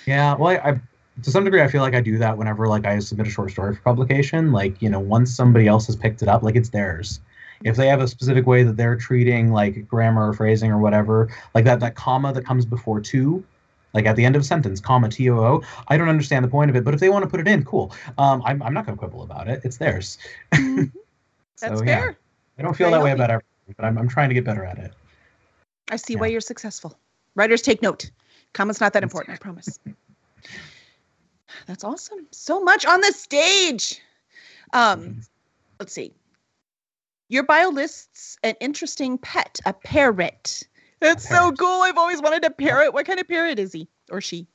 [0.06, 0.34] Yeah.
[0.34, 0.80] Well, I, I
[1.22, 3.52] to some degree I feel like I do that whenever like I submit a short
[3.52, 4.52] story for publication.
[4.52, 7.20] Like you know, once somebody else has picked it up, like it's theirs.
[7.64, 11.28] If they have a specific way that they're treating like grammar or phrasing or whatever,
[11.54, 13.44] like that that comma that comes before two,
[13.94, 15.62] like at the end of a sentence, comma T O O.
[15.88, 17.64] I don't understand the point of it, but if they want to put it in,
[17.64, 17.94] cool.
[18.18, 19.60] Um, I'm I'm not going to quibble about it.
[19.64, 20.18] It's theirs.
[20.52, 20.92] Mhm.
[21.56, 22.00] So, That's yeah.
[22.00, 22.16] fair.
[22.58, 24.78] I don't feel that way about everything, but I'm I'm trying to get better at
[24.78, 24.92] it.
[25.90, 26.20] I see Yeah.
[26.20, 26.98] why you're successful.
[27.36, 28.10] Writers take note.
[28.52, 29.78] Comma's not that important, I promise.
[31.66, 32.26] That's awesome.
[32.30, 34.00] So much on the stage.
[34.72, 35.20] Um,
[35.78, 36.12] let's see.
[37.32, 40.64] Your bio lists an interesting pet, a parrot.
[41.00, 41.58] That's so parrot.
[41.58, 41.80] cool.
[41.80, 42.92] I've always wanted a parrot.
[42.92, 44.46] What kind of parrot is he or she?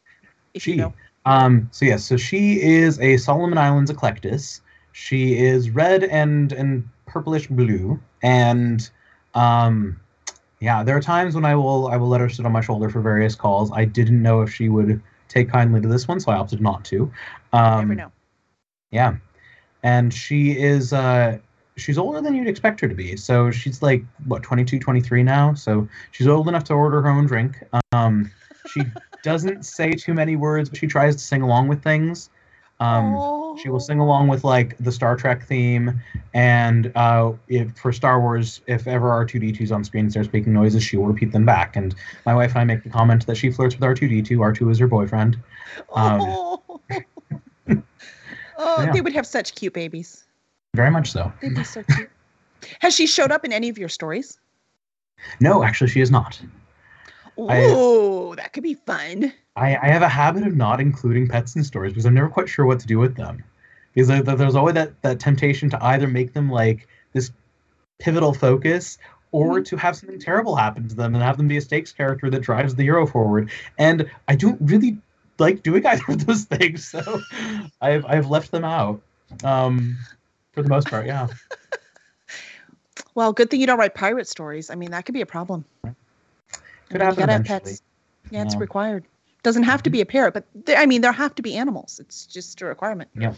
[0.54, 0.72] If She.
[0.74, 0.94] you know.
[1.26, 4.62] Um, so yes, so she is a Solomon Islands eclectus.
[4.92, 8.88] She is red and and purplish blue, and
[9.34, 10.00] um,
[10.60, 12.90] yeah, there are times when I will I will let her sit on my shoulder
[12.90, 13.72] for various calls.
[13.74, 16.86] I didn't know if she would take kindly to this one, so I opted not
[16.86, 17.12] to.
[17.54, 18.12] Um, Never know.
[18.92, 19.16] Yeah,
[19.82, 21.40] and she is uh,
[21.78, 23.16] she's older than you'd expect her to be.
[23.16, 25.54] So she's like what 22, 23 now.
[25.54, 27.64] So she's old enough to order her own drink.
[27.92, 28.32] Um,
[28.68, 28.82] she
[29.24, 32.30] doesn't say too many words, but she tries to sing along with things.
[32.80, 36.00] Um, she will sing along with like the Star Trek theme,
[36.36, 40.32] and uh, if for Star Wars, if ever R two D 2s on screen starts
[40.32, 41.76] making noises, she will repeat them back.
[41.76, 41.96] And
[42.28, 44.44] my wife and I make the comment that she flirts with R two D two.
[44.44, 45.40] R two is her boyfriend.
[45.96, 46.62] um, Oh,
[48.60, 48.92] oh yeah.
[48.92, 50.27] they would have such cute babies.
[50.78, 51.34] Very much so.
[51.42, 52.10] They'd be so cute.
[52.82, 54.40] Has she showed up in any of your stories?
[55.40, 56.40] No, actually, she is not.
[57.36, 59.34] Oh, that could be fun.
[59.56, 62.48] I, I have a habit of not including pets in stories because I'm never quite
[62.48, 63.44] sure what to do with them.
[63.94, 67.32] Because there- there's always that, that temptation to either make them like this
[68.00, 69.00] pivotal focus
[69.32, 72.30] or to have something terrible happen to them and have them be a stakes character
[72.30, 73.50] that drives the hero forward.
[73.80, 74.98] And I don't really
[75.40, 77.20] like doing either of those things, so
[77.82, 79.02] I've I've left them out.
[79.44, 79.98] Um,
[80.58, 81.28] for the most part, yeah.
[83.14, 84.70] Well, good thing you don't write pirate stories.
[84.70, 85.66] I mean, that could be a problem.
[85.84, 85.96] Could
[86.92, 87.82] You happen gotta have pets.
[88.30, 88.60] Yeah, it's Yeah.
[88.60, 89.06] required.
[89.42, 92.00] Doesn't have to be a parrot, but there, I mean, there have to be animals.
[92.00, 93.10] It's just a requirement.
[93.18, 93.34] Yeah.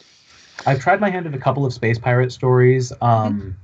[0.65, 2.91] I've tried my hand at a couple of space pirate stories.
[3.01, 3.55] Um,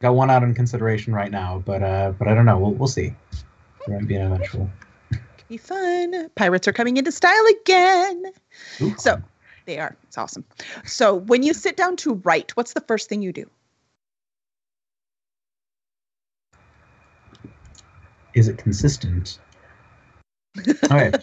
[0.00, 2.58] got one out in consideration right now, but uh, but I don't know.
[2.58, 3.14] We'll we'll see.
[3.86, 4.68] There might be an eventual.
[5.10, 6.28] Could be fun.
[6.34, 8.24] Pirates are coming into style again.
[8.82, 9.22] Ooh, So-
[9.64, 9.96] They are.
[10.04, 10.44] It's awesome.
[10.84, 13.48] So, when you sit down to write, what's the first thing you do?
[18.34, 19.38] is it consistent?
[20.90, 21.16] All right.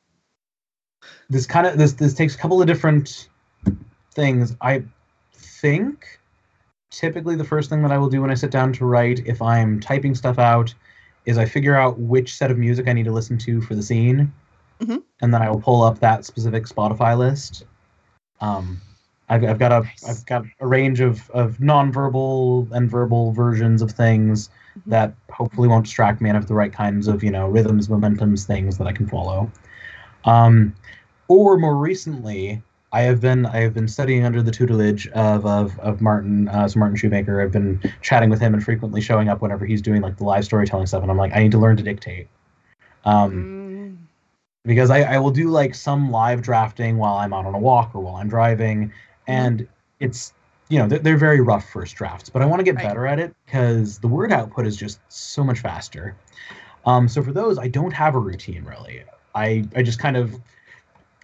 [1.30, 3.28] this kind of this this takes a couple of different
[4.12, 4.56] things.
[4.60, 4.82] I
[5.34, 6.20] think
[6.90, 9.40] typically the first thing that I will do when I sit down to write, if
[9.40, 10.74] I'm typing stuff out,
[11.24, 13.82] is I figure out which set of music I need to listen to for the
[13.82, 14.32] scene,
[14.80, 15.02] Mhm.
[15.22, 17.64] and then I will pull up that specific Spotify list.
[18.40, 18.80] Um,
[19.28, 20.06] I've, I've got a Nice.
[20.06, 24.90] have got a range of of nonverbal and verbal versions of things Mhm.
[24.90, 28.46] that hopefully won't distract me and have the right kinds of you know rhythms, momentums,
[28.46, 29.50] things that I can follow.
[30.24, 30.74] Um,
[31.28, 32.62] or more recently,
[32.92, 36.66] I have been I have been studying under the tutelage of of, of Martin uh,
[36.66, 37.40] so Martin Shoemaker.
[37.40, 40.44] I've been chatting with him and frequently showing up whenever he's doing like the live
[40.44, 41.02] storytelling stuff.
[41.02, 42.26] And I'm like, I need to learn to dictate,
[43.04, 43.59] um, Mm,
[44.64, 47.94] because I, I will do like some live drafting while I'm out on a walk
[47.94, 48.92] or while I'm driving,
[49.26, 49.66] and
[50.00, 50.32] it's
[50.68, 52.28] you know they're, they're very rough first drafts.
[52.30, 52.84] But I want to get Right.
[52.84, 56.16] better at it because the word output is just so much faster.
[56.84, 59.04] Um, so for those, I don't have a routine really.
[59.34, 60.34] I I just kind of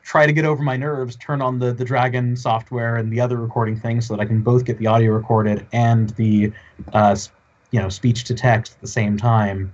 [0.02, 3.36] try to get over my nerves, turn on the the Dragon software and the other
[3.36, 6.52] recording things so that I can both get the audio recorded and the
[6.92, 7.16] uh,
[7.70, 9.72] you know speech to text at the same time,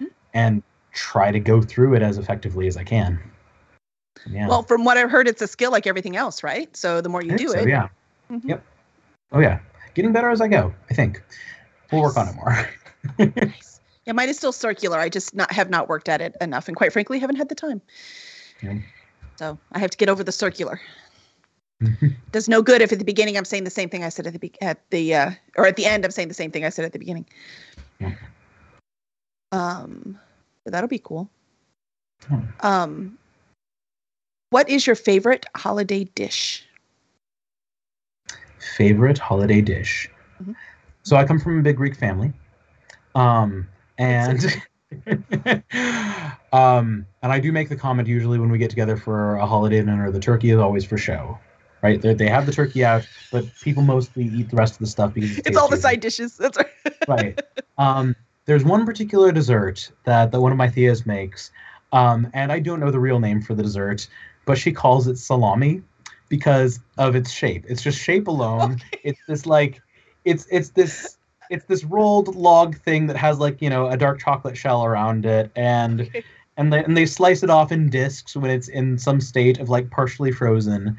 [0.00, 0.06] Mhm.
[0.34, 0.62] and
[0.96, 3.20] try to go through it as effectively as I can.
[4.28, 4.48] Yeah.
[4.48, 6.74] Well, from what I've heard, it's a skill like everything else, right?
[6.76, 7.88] So the more you do so, it, yeah.
[8.30, 8.48] Mhm.
[8.48, 8.64] Yep.
[9.32, 9.60] Oh yeah.
[9.94, 10.74] Getting better as I go.
[10.90, 11.22] I think.
[11.92, 12.68] We'll work on it more.
[13.36, 13.80] Nice.
[14.04, 14.98] Yeah, mine is still circular.
[14.98, 17.54] I just not have not worked at it enough, and quite frankly, haven't had the
[17.54, 17.80] time.
[18.62, 18.78] Yeah.
[19.36, 20.80] So I have to get over the circular.
[22.32, 24.32] Does no good if at the beginning I'm saying the same thing I said at
[24.32, 26.70] the be- at the uh, or at the end I'm saying the same thing I
[26.70, 27.26] said at the beginning.
[28.00, 28.12] Yeah.
[29.52, 30.18] Um,
[30.70, 31.28] that'll be cool.
[32.28, 32.40] Hmm.
[32.60, 33.18] Um,
[34.50, 36.64] what is your favorite holiday dish?
[38.76, 40.08] Favorite holiday dish.
[40.42, 40.54] Mhm.
[41.02, 42.32] So I come from a big Greek family.
[43.14, 44.44] Um and
[46.52, 49.80] um and I do make the comment usually when we get together for a holiday
[49.80, 51.38] dinner, the turkey is always for show.
[51.82, 52.00] Right?
[52.00, 55.14] They they have the turkey out, but people mostly eat the rest of the stuff
[55.14, 56.36] because It's all the side dishes.
[56.36, 56.70] That's right.
[57.08, 57.42] right.
[57.78, 61.50] Um, there's one particular dessert that, that one of my theas makes,
[61.92, 64.08] um, and I don't know the real name for the dessert,
[64.44, 65.82] but she calls it salami
[66.28, 67.64] because of its shape.
[67.68, 68.80] It's just shape alone.
[69.04, 69.82] It's this like,
[70.24, 74.18] it's it's this it's this rolled log thing that has like you know a dark
[74.18, 76.24] chocolate shell around it, and Okay.
[76.56, 79.68] and they and they slice it off in discs when it's in some state of
[79.68, 80.98] like partially frozen.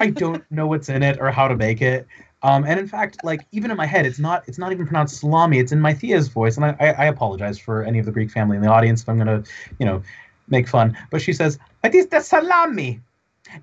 [0.00, 2.06] I don't know what's in it or how to make it.
[2.42, 5.18] Um, and in fact, like even in my head, it's not it's not even pronounced
[5.18, 5.58] salami.
[5.58, 8.30] It's in my Thea's voice, and I, I, I apologize for any of the Greek
[8.30, 9.42] family in the audience if I'm gonna,
[9.78, 10.02] you know,
[10.48, 10.96] make fun.
[11.10, 13.00] But she says, "It is the salami,"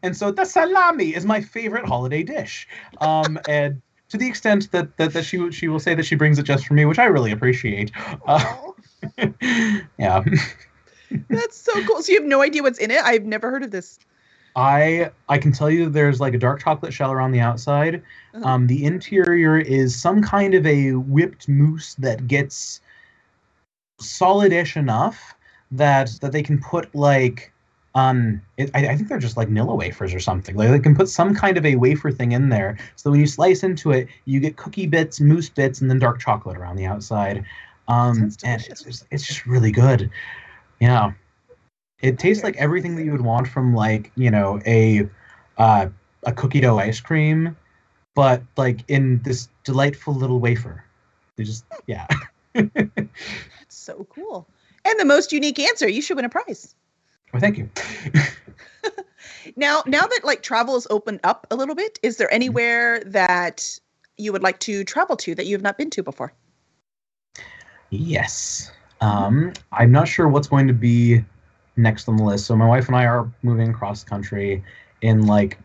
[0.03, 2.67] and so the salami is my favorite holiday dish.
[2.99, 6.15] Um, and to the extent that, that that she will- she will say that she
[6.15, 7.91] brings it just for me, which I really appreciate.
[8.27, 8.55] Uh,
[9.97, 10.23] yeah.
[11.29, 12.01] that's so cool.
[12.01, 13.01] So you have no idea what's in it?
[13.01, 13.99] I've never heard of this.
[14.55, 18.01] I I can tell you there's like a dark chocolate shell around the outside.
[18.33, 18.47] Uh-huh.
[18.47, 22.81] Um, the interior is some kind of a whipped mousse that gets
[23.99, 25.35] solid-ish enough
[25.71, 27.51] that that they can put like
[27.95, 30.55] um it, I, I think they're just like Nilla wafers or something.
[30.55, 33.27] Like they can put some kind of a wafer thing in there, so when you
[33.27, 36.85] slice into it, you get cookie bits, mousse bits, and then dark chocolate around the
[36.85, 37.43] outside.
[37.87, 40.09] Um, and it's it's just really good.
[40.79, 41.13] Yeah,
[42.01, 45.09] it tastes like everything that you would want from like you know a
[45.57, 45.87] uh,
[46.23, 47.55] a cookie dough ice cream,
[48.13, 50.83] but like in this delightful little wafer.
[51.35, 52.07] They just yeah.
[52.53, 53.09] That's
[53.69, 54.47] so cool.
[54.85, 55.87] And the most unique answer.
[55.87, 56.75] You should win a prize.
[57.33, 57.69] well, thank you.
[59.55, 63.79] Now, now that like travel is opened up a little bit, is there anywhere that
[64.17, 66.33] you would like to travel to that you have not been to before?
[67.89, 68.71] Yes.
[69.01, 71.23] Um, I'm not sure what's going to be
[71.77, 72.45] next on the list.
[72.45, 74.63] So my wife and I are moving across the country
[75.01, 75.57] in like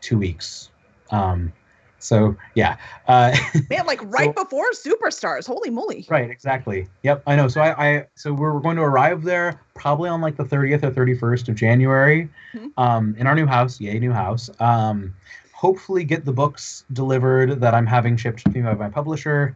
[0.00, 0.70] two weeks.
[1.10, 1.52] Um,
[1.98, 2.76] so yeah.
[3.08, 3.36] Uh,
[3.70, 5.46] Man, like right So- before Superstars.
[5.46, 6.06] Holy moly.
[6.08, 6.30] right.
[6.30, 6.86] Exactly.
[7.02, 7.22] Yep.
[7.26, 7.48] I know.
[7.48, 10.90] So I, I so we're going to arrive there probably on like the 30th or
[10.92, 12.28] 31st of January.
[12.54, 12.70] Mhm.
[12.78, 13.80] Um, in our new house.
[13.80, 14.48] Yay, new house.
[14.60, 15.14] Um,
[15.52, 19.54] hopefully get the books delivered that I'm having shipped to me by my publisher,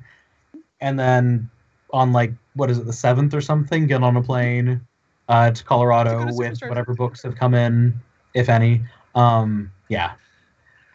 [0.83, 1.49] and then
[1.95, 4.87] on like what is it the seventh or something, get on a plane
[5.29, 7.95] uh, to Colorado to with whatever books have come in,
[8.35, 8.83] if any.
[9.15, 10.13] Um, yeah,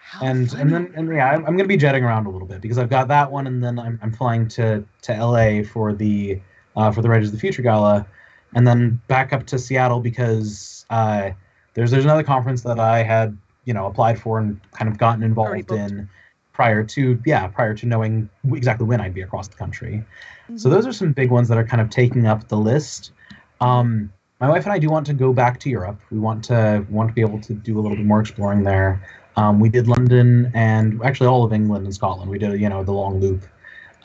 [0.01, 0.61] How and funny.
[0.61, 2.89] and then and yeah, I'm, I'm gonna be jetting around a little bit because I've
[2.89, 6.39] got that one, and then I'm, I'm flying to to LA for the
[6.75, 8.05] uh, for the Reg of the Future Gala,
[8.53, 11.31] and then back up to Seattle because uh,
[11.73, 15.23] there's there's another conference that I had you know applied for and kind of gotten
[15.23, 16.09] involved in
[16.53, 20.03] prior to yeah prior to knowing exactly when I'd be across the country.
[20.55, 20.71] So Mhm.
[20.71, 23.11] those are some big ones that are kind of taking up the list.
[23.61, 25.99] Um, my wife and I do want to go back to Europe.
[26.11, 29.01] We want to want to be able to do a little bit more exploring there.
[29.35, 32.29] Um, we did London and actually all of England and Scotland.
[32.31, 33.43] We did you know the long loop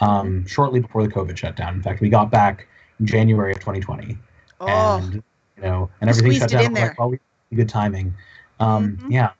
[0.00, 1.74] um, shortly before the COVID shutdown.
[1.74, 2.66] In fact, we got back
[3.00, 4.16] in January of 2020,
[4.60, 5.14] oh, and
[5.56, 6.74] you know, and everything shut down.
[6.74, 7.18] like, well, we-
[7.54, 8.12] good timing.
[8.58, 9.10] Um, Mhm.
[9.12, 9.30] Yeah,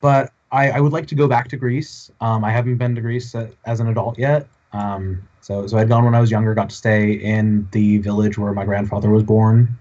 [0.00, 2.10] but I, I would like to go back to Greece.
[2.20, 3.34] Um, I haven't been to Greece
[3.66, 4.48] as an adult yet.
[4.72, 6.52] Um, so so I'd gone when I was younger.
[6.54, 9.76] Got to stay in the village where my grandfather was born,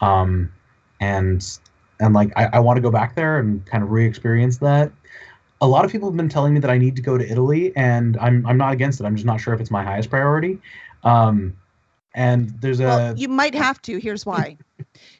[0.00, 0.52] um,
[1.00, 1.58] and
[2.00, 4.92] and like I, I want to go back there and kind of re-experience that.
[5.60, 7.72] A lot of people have been telling me that I need to go to Italy,
[7.76, 9.04] and I'm I'm not against it.
[9.04, 10.58] I'm just not sure if it's my highest priority.
[11.04, 11.56] Um,
[12.14, 13.98] and there's a Well, you might have to.
[13.98, 14.56] Here's why.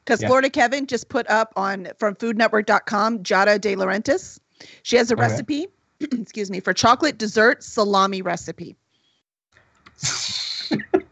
[0.05, 0.29] Because Yeah.
[0.29, 4.39] Florida Kevin just put up on from foodnetwork.com Giada De Laurentiis.
[4.83, 5.23] She has a Okay.
[5.23, 5.67] recipe,
[6.01, 8.77] excuse me, for chocolate dessert salami recipe.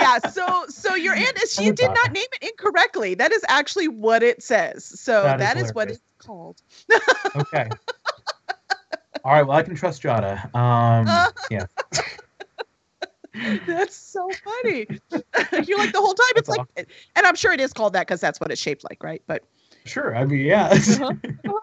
[0.00, 3.14] Yeah, so so your aunt is she did not name it incorrectly.
[3.14, 4.84] That is actually what it says.
[4.84, 6.62] So That is that is what it's called.
[7.36, 7.68] okay.
[9.24, 9.46] All right.
[9.46, 10.52] Well, I can trust Giada.
[10.54, 11.06] Um,
[11.50, 11.66] yeah.
[13.66, 14.86] That's so funny.
[15.66, 16.32] You're like the whole time.
[16.36, 18.84] It's That's like, and I'm sure it is called that because that's what it's shaped
[18.88, 19.22] like, right?
[19.26, 19.44] But
[19.84, 20.16] Sure.
[20.16, 20.68] I mean, yeah.
[20.68, 21.60] Uh-huh.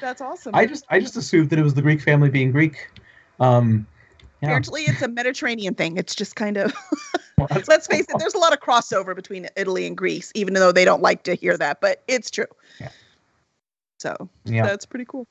[0.00, 0.54] that's awesome.
[0.54, 2.90] I just I just assumed that it was the Greek family being Greek.
[3.40, 3.86] Um,
[4.42, 4.48] yeah.
[4.48, 5.96] Apparently, it's a Mediterranean thing.
[5.96, 6.74] It's just kind of,
[7.68, 10.84] let's face it, there's a lot of crossover between Italy and Greece, even though they
[10.84, 12.46] don't like to hear that, but it's true.
[12.80, 12.88] Yeah.
[14.00, 14.64] So Yeah.
[14.66, 15.26] that's pretty cool.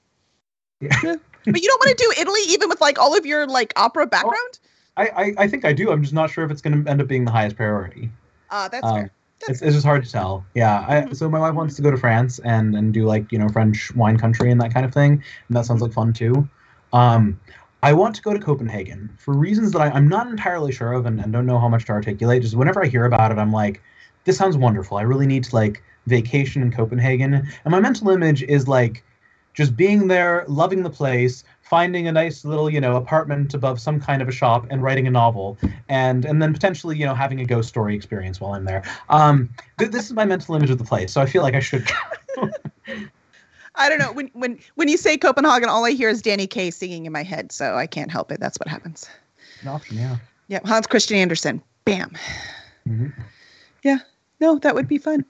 [0.81, 0.97] Yeah.
[1.03, 1.15] Yeah.
[1.47, 4.07] But you don't want to do Italy, even with like all of your like opera
[4.07, 4.59] background?
[4.97, 5.91] I, I I think I do.
[5.91, 8.09] I'm just not sure if it's going to end up being the highest priority.
[8.49, 9.11] Uh, that's Um, fair.
[9.41, 10.43] That's It's, it's just hard to tell.
[10.55, 10.83] Yeah.
[10.87, 11.15] I, Mhm.
[11.15, 13.93] so my wife wants to go to France and and do like you know French
[13.95, 15.11] wine country and that kind of thing,
[15.47, 16.49] and that sounds like fun too.
[16.93, 17.39] Um,
[17.86, 21.05] I want to go to Copenhagen for reasons that I, I'm not entirely sure of
[21.05, 22.41] and, and don't know how much to articulate.
[22.41, 23.79] Just whenever I hear about it, I'm like,
[24.23, 24.97] this sounds wonderful.
[24.97, 27.36] I really need to like vacation in Copenhagen.
[27.36, 29.03] And my mental image is like
[29.53, 33.99] just being there, loving the place, finding a nice little, you know, apartment above some
[33.99, 35.55] kind of a shop and writing a novel
[35.88, 38.81] and and then potentially, you know, having a ghost story experience while I'm there.
[39.09, 41.13] Um th- this is my mental image of the place.
[41.13, 41.88] So I feel like I should
[43.78, 44.11] I don't know.
[44.11, 47.23] When when when you say Copenhagen, all I hear is Danny Kaye singing in my
[47.23, 48.39] head, so I can't help it.
[48.39, 49.07] That's what happens.
[49.91, 50.17] yeah.
[50.47, 51.61] Yep, Hans Christian Andersen.
[51.86, 52.15] Bam.
[52.88, 53.13] Mhm.
[54.41, 55.23] No, that would be fun.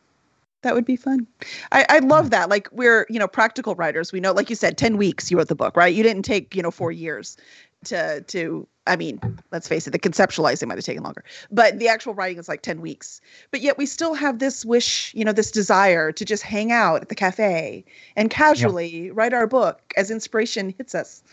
[0.63, 1.27] That would be fun.
[1.71, 2.49] I, I love that.
[2.49, 4.11] Like we're, you know, practical writers.
[4.11, 5.93] We know, like you said, 10 weeks you wrote the book, right?
[5.93, 7.37] You didn't take, you know, four years
[7.85, 9.19] to to I mean,
[9.51, 11.23] let's face it, the conceptualizing might have taken longer.
[11.51, 13.19] But the actual writing is like 10 weeks.
[13.51, 17.01] But yet we still have this wish, you know, this desire to just hang out
[17.01, 17.83] at the cafe
[18.15, 21.23] and casually write our book as inspiration hits us.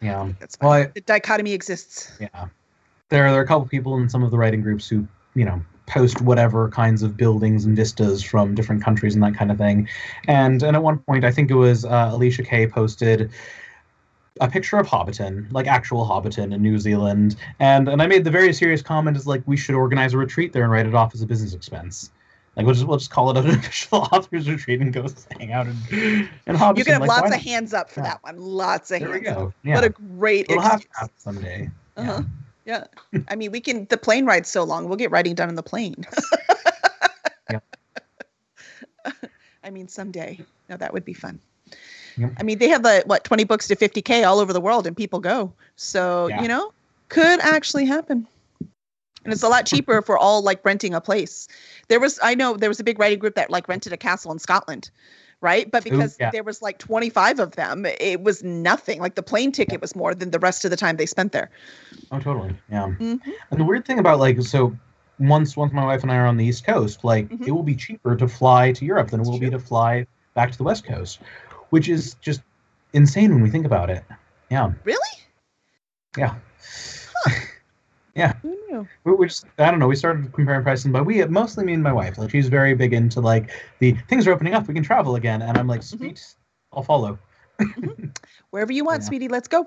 [0.00, 0.32] Yeah.
[0.40, 0.72] That's Well.
[0.72, 2.10] I- the dichotomy exists.
[2.20, 2.28] Yeah.
[3.08, 5.62] There, there are a couple people in some of the writing groups who, you know,
[5.86, 9.88] post whatever kinds of buildings and vistas from different countries and that kind of thing.
[10.26, 13.30] And and at one point, I think it was uh, Alicia Kay posted
[14.40, 17.36] a picture of Hobbiton, like actual Hobbiton in New Zealand.
[17.60, 20.52] And and I made the very serious comment is like we should organize a retreat
[20.52, 22.10] there and write it off as a business expense.
[22.56, 25.06] Like we'll just we'll just call it an official authors retreat and go
[25.38, 26.78] hang out and in Hobbiton.
[26.78, 28.08] You can have Like, lots of hands up for Yeah.
[28.10, 28.38] that one.
[28.38, 29.34] Lots of There hands up.
[29.36, 29.52] go.
[29.62, 29.74] Yeah.
[29.76, 30.96] What a great It'll have to excuse.
[31.00, 31.70] happen someday.
[31.96, 32.22] Uh-huh.
[32.64, 32.84] Yeah.
[33.28, 35.62] I mean, we can, the plane ride's so long, we'll get writing done in the
[35.62, 36.04] plane.
[37.50, 37.64] Yep.
[39.64, 40.40] I mean, someday.
[40.68, 41.38] No, that would be fun.
[42.16, 42.32] Yep.
[42.38, 44.96] I mean, they have the, what, 20 books to 50K all over the world and
[44.96, 45.52] people go.
[45.76, 46.42] So, Yeah.
[46.42, 46.72] you know,
[47.08, 48.26] could actually happen.
[49.24, 51.48] And it's a lot cheaper if we're all like renting a place.
[51.88, 54.30] There was, I know there was a big writing group that like rented a castle
[54.30, 54.88] in Scotland,
[55.40, 55.68] right?
[55.68, 56.30] But Ooh, because yeah.
[56.30, 59.00] there was like 25 of them, it was nothing.
[59.00, 61.50] Like the plane ticket was more than the rest of the time they spent there.
[62.12, 62.54] Oh, totally.
[62.70, 62.94] Yeah.
[62.98, 63.20] Mhm.
[63.50, 64.76] And the weird thing about like so
[65.18, 67.48] once once my wife and I are on the East Coast, like Mhm.
[67.48, 69.58] it will be cheaper to fly to Europe than it That's will be true.
[69.58, 71.18] to fly back to the West Coast,
[71.70, 72.42] which is just
[72.92, 74.04] insane when we think about it.
[74.50, 74.72] Yeah.
[74.84, 74.98] Really?
[78.14, 78.32] Yeah.
[78.42, 78.88] Who knew?
[79.04, 79.86] We, we just I don't know.
[79.88, 82.18] We started comparing prices, but we mostly me and my wife.
[82.18, 84.66] Like she's very big into like the things are opening up.
[84.68, 85.96] We can travel again, and I'm like, Mm-hmm.
[85.98, 86.24] sweet,
[86.72, 87.18] I'll follow.
[88.50, 89.08] Wherever you want, Yeah.
[89.08, 89.66] sweetie, let's go.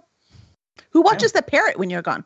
[0.91, 2.26] Who watches the parrot when you're gone?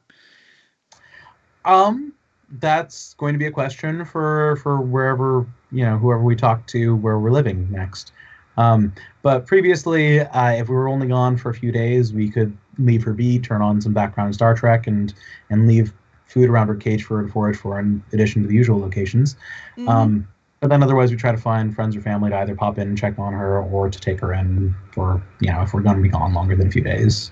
[1.65, 2.13] Um,
[2.59, 6.95] that's going to be a question for for wherever you know whoever we talk to
[6.97, 8.11] where we're living next.
[8.57, 12.55] Um, but previously, uh, if we were only gone for a few days, we could
[12.77, 15.13] leave her be, turn on some background Star Trek, and
[15.49, 15.93] and leave
[16.27, 19.35] food around her cage for her to forage for, in addition to the usual locations.
[19.77, 19.87] Mhm.
[19.89, 20.27] Um,
[20.59, 22.97] but then otherwise, we try to find friends or family to either pop in and
[22.97, 26.01] check on her, or to take her in for you know if we're going to
[26.01, 27.31] be gone longer than a few days.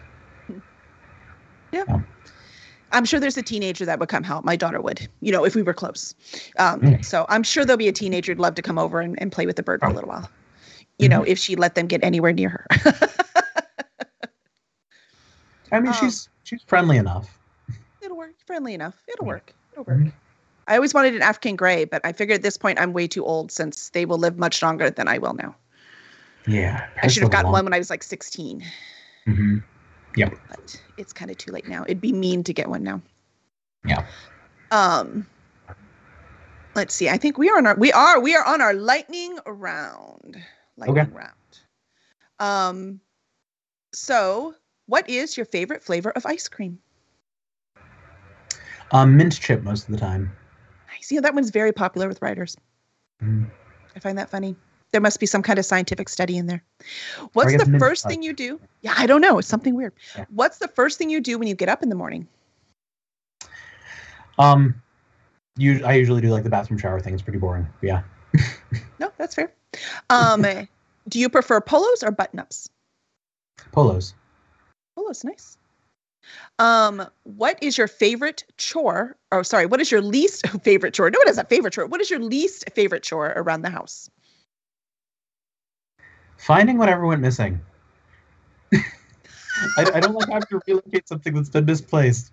[1.73, 1.99] Yeah.
[2.91, 4.43] I'm sure there's a teenager that would come help.
[4.43, 6.13] My daughter would, you know, if we were close.
[6.59, 7.05] Um, Mm.
[7.05, 9.45] So I'm sure there'll be a teenager who'd love to come over and, and play
[9.45, 9.93] with the bird for a Oh.
[9.93, 10.29] little while.
[11.01, 12.65] You know, if she let them get anywhere near her.
[15.71, 17.37] I mean, Um, she's she's friendly enough.
[18.01, 18.33] It'll work.
[18.45, 19.01] Friendly enough.
[19.07, 19.53] It'll work.
[19.71, 19.97] It'll work.
[19.97, 20.11] Mhm.
[20.67, 23.25] I always wanted an African gray, but I figured at this point I'm way too
[23.25, 25.55] old since they will live much longer than I will now.
[26.47, 28.63] Yeah, I should have gotten one when I was like 16,
[29.27, 29.57] Mm-hmm.
[30.49, 31.83] but it's kind of too late now.
[31.83, 33.01] It'd be mean to get one now.
[33.85, 34.05] Yeah.
[34.71, 35.25] Um.
[36.75, 37.09] Let's see.
[37.09, 40.37] I think we are on our we are we are on our lightning round.
[40.81, 41.11] Lightning okay.
[41.13, 41.31] round.
[42.39, 42.99] Um,
[43.93, 44.55] so,
[44.87, 46.79] what is your favorite flavor of ice cream?
[48.91, 50.31] Um, mint chip most of the time.
[50.89, 51.11] Nice.
[51.11, 52.57] You know, that one's very popular with writers.
[53.23, 53.49] Mm.
[53.95, 54.55] I find that funny.
[54.91, 56.63] There must be some kind of scientific study in there.
[57.31, 58.59] What's the first thing you do?
[58.81, 59.37] Yeah, I don't know.
[59.37, 59.93] It's something weird.
[60.17, 60.25] Yeah.
[60.29, 62.27] What's the first thing you do when you get up in the morning?
[64.37, 64.81] Um,
[65.55, 67.13] you, I usually do like the bathroom shower thing.
[67.13, 67.67] It's pretty boring.
[67.81, 68.01] yeah.
[68.99, 69.53] no, that's fair.
[70.09, 70.45] Um,
[71.07, 72.69] do you prefer polos or button ups?
[73.71, 74.13] Polos.
[74.95, 75.57] Polos, nice.
[76.59, 79.17] Um, what is your favorite chore?
[79.31, 79.65] Oh, sorry.
[79.65, 81.09] What is your least favorite chore?
[81.09, 81.87] No, it is a favorite chore.
[81.87, 84.09] What is your least favorite chore around the house?
[86.37, 87.59] Finding whatever went missing.
[88.73, 88.81] I,
[89.77, 92.31] I, don't like having to relocate something that's been misplaced.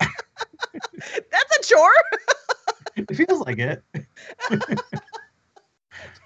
[0.00, 1.90] that's a chore.
[2.96, 3.84] it feels like it.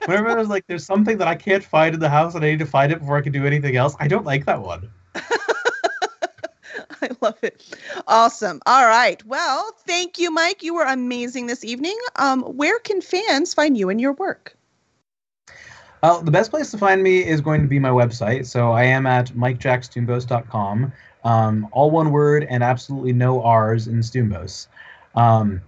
[0.07, 2.59] Whenever there's like there's something that I can't find in the house and I need
[2.59, 4.91] to find it before I can do anything else, I don't like that one.
[5.15, 7.65] I love it.
[8.07, 8.61] Awesome.
[8.67, 9.25] All right.
[9.27, 10.63] Well, thank you, Mike.
[10.63, 11.99] You were amazing this evening.
[12.17, 14.57] Um, where can fans find you and your work?
[16.03, 18.47] Well, the best place to find me is going to be my website.
[18.47, 20.93] So I am at mikejackstoumbos.com.
[21.25, 24.67] Um, all one word and absolutely no R's in Stoumbos.
[25.15, 25.61] Um,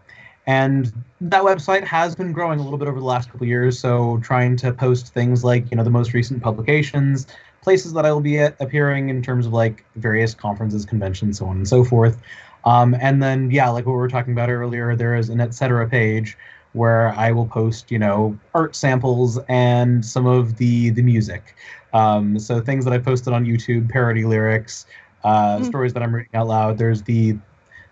[0.46, 3.78] and that website has been growing a little bit over the last couple years.
[3.78, 7.26] So trying to post things like you know the most recent publications,
[7.62, 11.46] places that I will be at, appearing in terms of like various conferences, conventions, so
[11.46, 12.20] on and so forth.
[12.64, 15.88] Um, and then yeah, like what we were talking about earlier, there is an etc.
[15.88, 16.36] page
[16.72, 21.56] where I will post you know art samples and some of the the music.
[21.94, 24.84] Um, so things that I posted on YouTube, parody lyrics,
[25.22, 25.64] uh, mm-hmm.
[25.64, 26.76] stories that I'm reading out loud.
[26.76, 27.38] There's the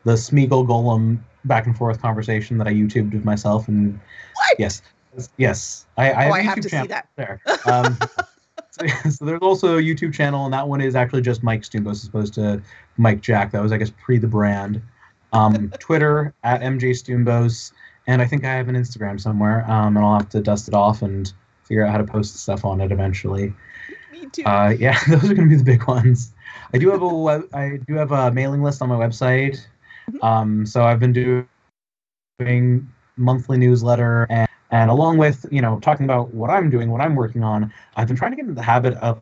[0.05, 3.99] the Smeagol Gollum back and forth conversation that I YouTubed with myself, and
[4.34, 4.57] what?
[4.59, 4.82] yes,
[5.36, 7.40] yes, I, I oh, have, I have to see that there.
[7.66, 7.97] Um,
[8.70, 11.93] so, so, there's also a YouTube channel, and that one is actually just Mike Stoumbos
[11.93, 12.61] as opposed to
[12.97, 13.53] Mike Jack.
[13.53, 14.82] That was, I guess, pre the brand.
[15.32, 17.72] Um, Twitter at MJ Stoumbos,
[18.07, 20.74] and I think I have an Instagram somewhere, um, and I'll have to dust it
[20.74, 21.32] off and
[21.64, 23.55] figure out how to post stuff on it eventually.
[24.11, 24.45] Me too.
[24.45, 26.32] Uh, yeah, those are going to be the big ones.
[26.74, 29.64] I do have a web, I do have a mailing list on my website.
[30.11, 30.25] Mm-hmm.
[30.25, 36.33] Um, so I've been doing monthly newsletter and and along with you know talking about
[36.35, 38.95] what I'm doing, what I'm working on, I've been trying to get into the habit
[38.95, 39.21] of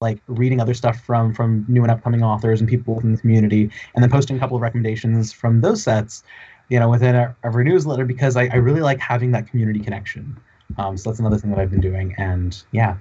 [0.00, 3.70] like reading other stuff from from new and upcoming authors and people within the community,
[3.94, 6.22] and then posting a couple of recommendations from those sets,
[6.70, 10.38] you know, within our, every newsletter because I, I really like having that community connection.
[10.78, 12.96] Um, so that's another thing that I've been doing, and yeah.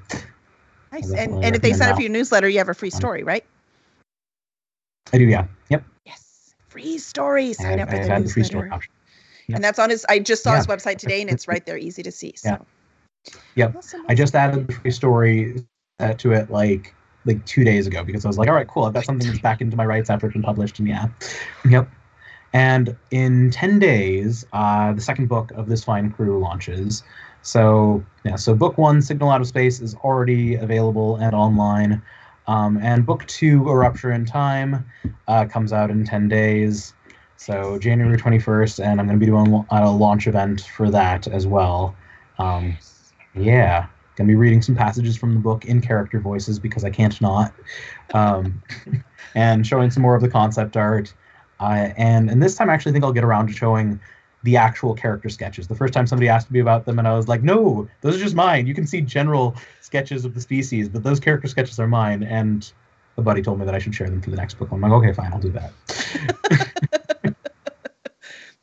[0.91, 1.11] Nice.
[1.11, 3.43] And, and if they sign up for your newsletter, you have a free story, right?
[5.11, 5.45] I do, yeah.
[5.69, 5.83] Yep.
[6.75, 7.53] Free story.
[7.53, 8.27] Sign up for the newsletter.
[8.27, 8.91] Free story option.
[9.47, 9.55] Yep.
[9.55, 10.05] And that's on his.
[10.09, 10.57] I just saw yeah.
[10.57, 12.33] his website today, and it's right there, easy to see.
[12.35, 12.49] So.
[12.49, 12.57] Yeah.
[13.55, 13.75] Yep.
[13.77, 14.05] Awesome.
[14.09, 15.65] I just added the free story
[15.99, 16.93] uh, to it like
[17.25, 18.83] like two days ago because I was like, all right, cool.
[18.83, 21.07] I've got something that's back into my rights after it's been published, and yeah,
[21.69, 21.89] yep.
[22.51, 27.03] And in ten days, uh, the second book of this Fine Crew launches.
[27.41, 32.01] So yeah, so book one, Signal Out of Space, is already available and online.
[32.47, 34.85] Um, and book two, A Rupture in Time,
[35.27, 36.93] uh, comes out in 10 days.
[37.37, 41.45] So January 21st, and I'm going to be doing a launch event for that as
[41.45, 41.95] well.
[42.39, 42.77] Um,
[43.33, 46.89] yeah, going to be reading some passages from the book in character voices because I
[46.89, 47.53] can't not,
[48.13, 48.61] um,
[49.35, 51.13] and showing some more of the concept art.
[51.59, 53.99] Uh, and and this time, I actually think I'll get around to showing
[54.45, 55.67] the actual character sketches.
[55.67, 58.23] The first time somebody asked me about them, and I was like, "No, those are
[58.23, 58.67] just mine.
[58.67, 62.71] You can see general sketches of the species, but those character sketches are mine." And
[63.17, 64.69] a buddy told me that I should share them for the next book.
[64.71, 65.73] I'm like, "Okay, fine, I'll do that."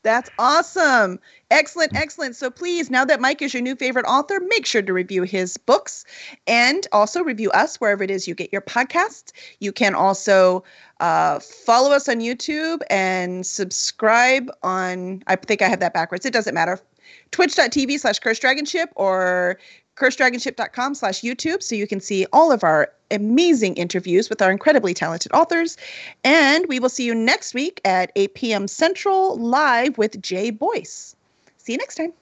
[0.05, 1.21] That's awesome.
[1.51, 2.35] Excellent, excellent.
[2.35, 5.57] So please, now that Mike is your new favorite author, make sure to review his
[5.57, 6.05] books
[6.47, 9.31] and also review us wherever it is you get your podcasts.
[9.61, 10.65] You can also
[11.03, 16.25] uh, follow us on YouTube and subscribe on, I think I have that backwards.
[16.25, 16.79] It doesn't matter.
[17.33, 19.59] Twitch.tv slash Cursed Dragon Ship or
[19.97, 24.95] cursedragonship.com slash YouTube so you can see all of our amazing interviews with our incredibly
[24.95, 25.77] talented authors.
[26.23, 28.69] And we will see you next week at 8 p.m.
[28.69, 31.17] Central live with Jay Boyce.
[31.59, 32.13] See you next time.